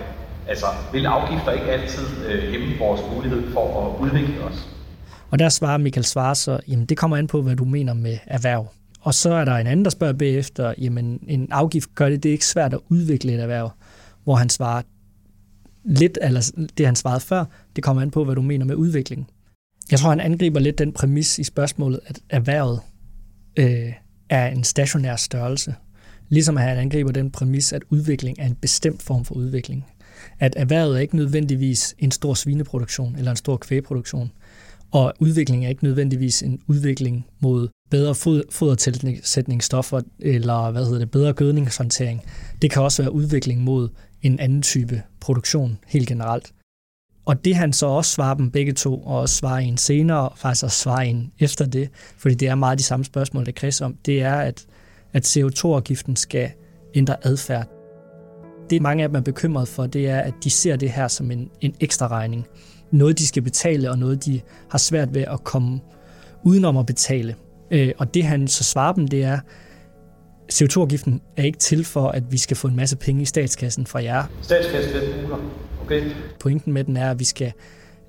Altså, 0.49 0.67
vil 0.93 1.07
afgifter 1.07 1.53
ikke 1.53 1.67
altid 1.67 2.27
øh, 2.29 2.51
hæmme 2.51 2.79
vores 2.79 3.01
mulighed 3.15 3.53
for 3.53 3.87
at 3.87 4.01
udvikle 4.01 4.45
os? 4.45 4.69
Og 5.31 5.39
der 5.39 5.49
svarer 5.49 5.79
Michael 5.79 6.05
Svare 6.05 6.35
så, 6.35 6.61
jamen 6.69 6.87
det 6.87 6.97
kommer 6.97 7.17
an 7.17 7.27
på, 7.27 7.43
hvad 7.43 7.57
du 7.57 7.65
mener 7.65 7.95
med 7.95 8.19
erhverv. 8.27 8.67
Og 9.01 9.15
så 9.15 9.33
er 9.33 9.45
der 9.45 9.57
en 9.57 9.67
anden, 9.67 9.85
der 9.85 9.91
spørger 9.91 10.13
bagefter, 10.13 10.75
jamen 10.79 11.21
en 11.29 11.49
afgift 11.53 11.95
gør 11.95 12.09
det, 12.09 12.23
det 12.23 12.29
er 12.29 12.33
ikke 12.33 12.47
svært 12.47 12.75
at 12.75 12.81
udvikle 12.89 13.35
et 13.35 13.41
erhverv, 13.41 13.71
hvor 14.25 14.35
han 14.35 14.49
svarer, 14.49 14.83
lidt, 15.87 16.19
eller 16.23 16.53
det 16.79 16.87
han 16.87 16.97
svarede 16.97 17.21
før, 17.21 17.45
det 17.77 17.85
kommer 17.85 18.03
an 18.03 18.11
på, 18.11 18.25
hvad 18.25 18.35
du 18.35 18.43
mener 18.43 18.65
med 18.65 18.75
udvikling. 18.75 19.31
Jeg 19.91 19.99
tror, 19.99 20.11
han 20.11 20.21
angriber 20.21 20.61
lidt 20.61 20.79
den 20.79 20.93
præmis 20.93 21.39
i 21.39 21.45
spørgsmålet, 21.45 22.01
at 22.07 22.21
erhvervet 22.31 22.81
øh, 23.57 23.93
er 24.29 24.47
en 24.47 24.65
stationær 24.65 25.17
størrelse. 25.17 25.75
Ligesom 26.29 26.57
han 26.57 26.79
angriber 26.79 27.13
den 27.13 27.31
præmis, 27.31 27.73
at 27.73 27.83
udvikling 27.91 28.39
er 28.39 28.47
en 28.47 28.55
bestemt 28.55 29.03
form 29.03 29.25
for 29.25 29.35
udvikling. 29.35 29.87
At 30.39 30.55
erhvervet 30.57 30.97
er 30.97 31.01
ikke 31.01 31.17
nødvendigvis 31.17 31.95
en 31.99 32.11
stor 32.11 32.35
svineproduktion 32.35 33.17
eller 33.17 33.31
en 33.31 33.37
stor 33.37 33.57
kvægproduktion. 33.57 34.31
Og 34.91 35.13
udvikling 35.21 35.65
er 35.65 35.69
ikke 35.69 35.85
nødvendigvis 35.85 36.43
en 36.43 36.61
udvikling 36.67 37.27
mod 37.41 37.69
bedre 37.91 38.15
fodertilsætningsstoffer 38.51 40.01
eller 40.19 40.71
hvad 40.71 40.85
hedder 40.85 40.99
det, 40.99 41.11
bedre 41.11 41.33
gødningshåndtering. 41.33 42.23
Det 42.63 42.71
kan 42.71 42.83
også 42.83 43.03
være 43.03 43.13
udvikling 43.13 43.61
mod 43.61 43.89
en 44.23 44.41
anden 44.41 44.63
type 44.63 45.03
produktion 45.21 45.79
helt 45.87 46.09
generelt. 46.09 46.53
Og 47.27 47.45
det 47.45 47.57
han 47.57 47.73
så 47.73 47.87
også 47.87 48.11
svarer 48.11 48.35
dem 48.35 48.51
begge 48.51 48.73
to, 48.73 48.99
og 48.99 49.21
også 49.21 49.35
svarer 49.35 49.59
en 49.59 49.77
senere, 49.77 50.29
og 50.29 50.39
faktisk 50.39 50.65
også 50.65 50.79
svarer 50.79 51.01
en 51.01 51.33
efter 51.39 51.67
det, 51.67 51.91
fordi 52.19 52.35
det 52.35 52.49
er 52.49 52.55
meget 52.55 52.79
de 52.79 52.83
samme 52.85 53.05
spørgsmål, 53.05 53.47
der 53.47 53.53
kredser 53.53 53.85
om, 53.85 53.97
det 54.07 54.23
er, 54.23 54.35
at, 54.35 54.67
at 55.13 55.37
CO2-afgiften 55.37 56.17
skal 56.17 56.51
ændre 56.95 57.17
adfærd. 57.27 57.67
Det 58.71 58.83
mange 58.83 59.03
af 59.03 59.09
dem 59.09 59.17
er 59.17 59.21
bekymret 59.21 59.69
for, 59.69 59.87
det 59.87 60.09
er, 60.09 60.21
at 60.21 60.35
de 60.45 60.51
ser 60.51 60.77
det 60.77 60.91
her 60.91 61.09
som 61.09 61.31
en, 61.31 61.51
en 61.61 61.75
ekstra 61.81 62.09
regning. 62.09 62.47
Noget, 62.91 63.19
de 63.19 63.27
skal 63.27 63.43
betale, 63.43 63.91
og 63.91 63.99
noget, 63.99 64.25
de 64.25 64.41
har 64.71 64.79
svært 64.79 65.15
ved 65.15 65.23
at 65.23 65.45
komme 65.45 65.81
udenom 66.43 66.77
at 66.77 66.87
betale. 66.87 67.35
Øh, 67.71 67.93
og 67.99 68.15
det 68.15 68.25
han 68.25 68.49
så 68.49 68.65
svarer 68.65 68.93
dem, 68.93 69.09
det 69.09 69.25
er, 69.25 69.39
CO2-afgiften 70.53 71.21
er 71.37 71.43
ikke 71.43 71.59
til 71.59 71.85
for, 71.85 72.09
at 72.09 72.33
vi 72.33 72.39
skal 72.39 72.57
få 72.57 72.69
en 72.69 72.77
masse 72.77 72.97
penge 72.97 73.23
i 73.23 73.25
statskassen 73.25 73.87
fra 73.87 74.03
jer. 74.03 74.25
Statskassen. 74.43 74.93
Okay. 75.83 76.11
Pointen 76.41 76.73
med 76.73 76.85
den 76.85 76.97
er, 76.97 77.11
at 77.11 77.19
vi 77.19 77.25
skal 77.25 77.53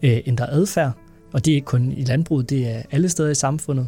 øh, 0.04 0.18
ændre 0.26 0.50
adfærd, 0.50 0.92
og 1.34 1.46
det 1.46 1.52
er 1.52 1.56
ikke 1.56 1.66
kun 1.66 1.92
i 1.92 2.04
landbruget, 2.04 2.50
det 2.50 2.68
er 2.68 2.82
alle 2.92 3.10
steder 3.10 3.30
i 3.30 3.36
samfundet. 3.36 3.88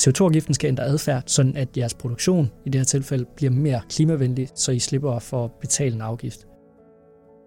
CO2-afgiften 0.00 0.54
skal 0.54 0.68
ændre 0.68 0.84
adfærd, 0.84 1.22
sådan 1.26 1.56
at 1.56 1.68
jeres 1.76 1.94
produktion 1.94 2.50
i 2.64 2.68
det 2.70 2.78
her 2.78 2.84
tilfælde 2.84 3.24
bliver 3.36 3.50
mere 3.50 3.80
klimavenlig, 3.90 4.48
så 4.54 4.72
I 4.72 4.78
slipper 4.78 5.18
for 5.18 5.44
at 5.44 5.50
betale 5.60 5.94
en 5.94 6.00
afgift. 6.00 6.46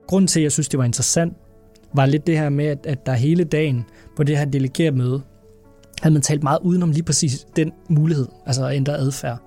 Grunden 0.07 0.27
til, 0.27 0.39
at 0.39 0.43
jeg 0.43 0.51
synes, 0.51 0.69
det 0.69 0.77
var 0.77 0.83
interessant, 0.83 1.33
var 1.93 2.05
lidt 2.05 2.27
det 2.27 2.37
her 2.37 2.49
med, 2.49 2.65
at, 2.65 2.77
at 2.83 3.05
der 3.05 3.13
hele 3.13 3.43
dagen 3.43 3.85
på 4.15 4.23
det 4.23 4.37
her 4.37 4.45
delegerede 4.45 4.97
møde, 4.97 5.21
havde 6.01 6.13
man 6.13 6.21
talt 6.21 6.43
meget 6.43 6.59
udenom 6.61 6.91
lige 6.91 7.03
præcis 7.03 7.47
den 7.55 7.71
mulighed, 7.89 8.27
altså 8.45 8.65
at 8.65 8.75
ændre 8.75 8.97
adfærd. 8.97 9.37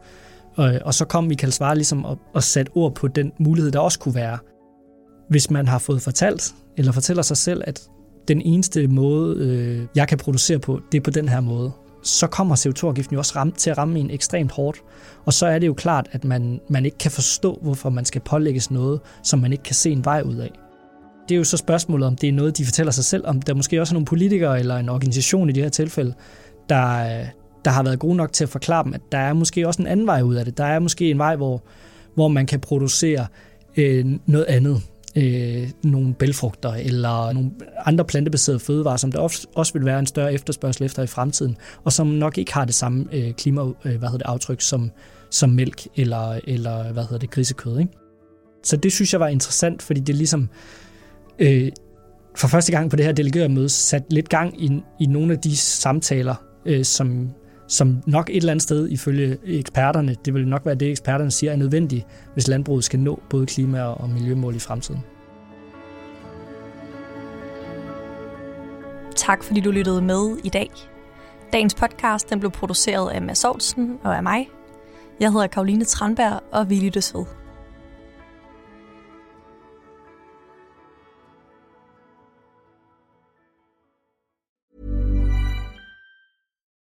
Og, 0.56 0.78
og 0.84 0.94
så 0.94 1.04
kom 1.04 1.24
Michael 1.24 1.52
Svare 1.52 1.74
ligesom 1.74 2.04
og, 2.04 2.18
og 2.34 2.42
satte 2.42 2.70
ord 2.74 2.94
på 2.94 3.08
den 3.08 3.32
mulighed, 3.38 3.72
der 3.72 3.78
også 3.78 3.98
kunne 3.98 4.14
være. 4.14 4.38
Hvis 5.28 5.50
man 5.50 5.68
har 5.68 5.78
fået 5.78 6.02
fortalt, 6.02 6.54
eller 6.76 6.92
fortæller 6.92 7.22
sig 7.22 7.36
selv, 7.36 7.62
at 7.66 7.82
den 8.28 8.42
eneste 8.42 8.88
måde, 8.88 9.36
øh, 9.38 9.86
jeg 9.96 10.08
kan 10.08 10.18
producere 10.18 10.58
på, 10.58 10.80
det 10.92 10.98
er 10.98 11.02
på 11.02 11.10
den 11.10 11.28
her 11.28 11.40
måde, 11.40 11.72
så 12.02 12.26
kommer 12.26 12.56
CO2-afgiften 12.56 13.14
jo 13.14 13.18
også 13.18 13.32
ramt, 13.36 13.58
til 13.58 13.70
at 13.70 13.78
ramme 13.78 13.98
en 13.98 14.10
ekstremt 14.10 14.52
hårdt. 14.52 14.78
Og 15.24 15.32
så 15.32 15.46
er 15.46 15.58
det 15.58 15.66
jo 15.66 15.74
klart, 15.74 16.08
at 16.12 16.24
man, 16.24 16.60
man 16.68 16.84
ikke 16.84 16.98
kan 16.98 17.10
forstå, 17.10 17.58
hvorfor 17.62 17.90
man 17.90 18.04
skal 18.04 18.20
pålægges 18.20 18.70
noget, 18.70 19.00
som 19.22 19.38
man 19.38 19.52
ikke 19.52 19.64
kan 19.64 19.74
se 19.74 19.90
en 19.90 20.04
vej 20.04 20.22
ud 20.22 20.36
af. 20.36 20.50
Det 21.28 21.34
er 21.34 21.38
jo 21.38 21.44
så 21.44 21.56
spørgsmålet, 21.56 22.06
om 22.06 22.16
det 22.16 22.28
er 22.28 22.32
noget, 22.32 22.58
de 22.58 22.64
fortæller 22.64 22.92
sig 22.92 23.04
selv, 23.04 23.26
om 23.26 23.42
der 23.42 23.54
måske 23.54 23.80
også 23.80 23.92
er 23.92 23.94
nogle 23.94 24.06
politikere 24.06 24.58
eller 24.58 24.76
en 24.76 24.88
organisation 24.88 25.48
i 25.48 25.52
det 25.52 25.62
her 25.62 25.70
tilfælde, 25.70 26.14
der, 26.68 27.20
øh, 27.20 27.26
der 27.64 27.70
har 27.70 27.82
været 27.82 27.98
gode 27.98 28.16
nok 28.16 28.32
til 28.32 28.44
at 28.44 28.50
forklare 28.50 28.84
dem, 28.84 28.94
at 28.94 29.00
der 29.12 29.18
er 29.18 29.32
måske 29.32 29.66
også 29.66 29.82
en 29.82 29.88
anden 29.88 30.06
vej 30.06 30.22
ud 30.22 30.34
af 30.34 30.44
det. 30.44 30.58
Der 30.58 30.64
er 30.64 30.78
måske 30.78 31.10
en 31.10 31.18
vej, 31.18 31.36
hvor, 31.36 31.62
hvor 32.14 32.28
man 32.28 32.46
kan 32.46 32.60
producere 32.60 33.26
øh, 33.76 34.06
noget 34.26 34.46
andet. 34.46 34.82
Øh, 35.16 35.70
nogle 35.84 36.14
bælfrugter 36.14 36.72
eller 36.72 37.32
nogle 37.32 37.50
andre 37.86 38.04
plantebaserede 38.04 38.60
fødevarer, 38.60 38.96
som 38.96 39.12
der 39.12 39.18
også 39.54 39.72
vil 39.72 39.84
være 39.84 39.98
en 39.98 40.06
større 40.06 40.32
efterspørgsel 40.32 40.84
efter 40.84 41.02
i 41.02 41.06
fremtiden, 41.06 41.56
og 41.84 41.92
som 41.92 42.06
nok 42.06 42.38
ikke 42.38 42.54
har 42.54 42.64
det 42.64 42.74
samme 42.74 43.06
øh, 43.12 43.32
klima, 43.32 43.62
øh, 43.62 43.74
hvad 43.82 43.92
hedder 43.94 44.18
det, 44.18 44.26
aftryk 44.26 44.60
som, 44.60 44.90
som 45.30 45.50
mælk 45.50 45.86
eller, 45.96 46.40
eller 46.44 46.92
hvad 46.92 47.02
hedder 47.02 47.18
det, 47.18 47.30
grisekød. 47.30 47.78
Ikke? 47.78 47.92
Så 48.62 48.76
det 48.76 48.92
synes 48.92 49.12
jeg 49.12 49.20
var 49.20 49.28
interessant, 49.28 49.82
fordi 49.82 50.00
det 50.00 50.14
ligesom 50.14 50.48
øh, 51.38 51.72
for 52.36 52.48
første 52.48 52.72
gang 52.72 52.90
på 52.90 52.96
det 52.96 53.04
her 53.04 53.12
delegerede 53.12 53.68
sat 53.68 54.02
lidt 54.10 54.28
gang 54.28 54.64
i, 54.64 54.82
i 55.00 55.06
nogle 55.06 55.32
af 55.32 55.38
de 55.38 55.56
samtaler, 55.56 56.34
øh, 56.66 56.84
som, 56.84 57.30
som 57.72 58.02
nok 58.06 58.30
et 58.30 58.36
eller 58.36 58.50
andet 58.50 58.62
sted 58.62 58.88
ifølge 58.88 59.38
eksperterne, 59.44 60.16
det 60.24 60.34
vil 60.34 60.48
nok 60.48 60.66
være 60.66 60.74
det, 60.74 60.90
eksperterne 60.90 61.30
siger 61.30 61.52
er 61.52 61.56
nødvendigt, 61.56 62.06
hvis 62.32 62.48
landbruget 62.48 62.84
skal 62.84 63.00
nå 63.00 63.20
både 63.30 63.46
klima- 63.46 63.82
og 63.82 64.10
miljømål 64.10 64.56
i 64.56 64.58
fremtiden. 64.58 65.00
Tak 69.16 69.44
fordi 69.44 69.60
du 69.60 69.70
lyttede 69.70 70.02
med 70.02 70.36
i 70.44 70.48
dag. 70.48 70.70
Dagens 71.52 71.74
podcast 71.74 72.30
den 72.30 72.40
blev 72.40 72.50
produceret 72.50 73.10
af 73.10 73.22
Mads 73.22 73.44
Olsen 73.44 73.98
og 74.04 74.16
af 74.16 74.22
mig. 74.22 74.48
Jeg 75.20 75.32
hedder 75.32 75.46
Karoline 75.46 75.84
Tranberg, 75.84 76.40
og 76.52 76.70
vi 76.70 76.74
lyttes 76.74 77.14
ved. 77.14 77.41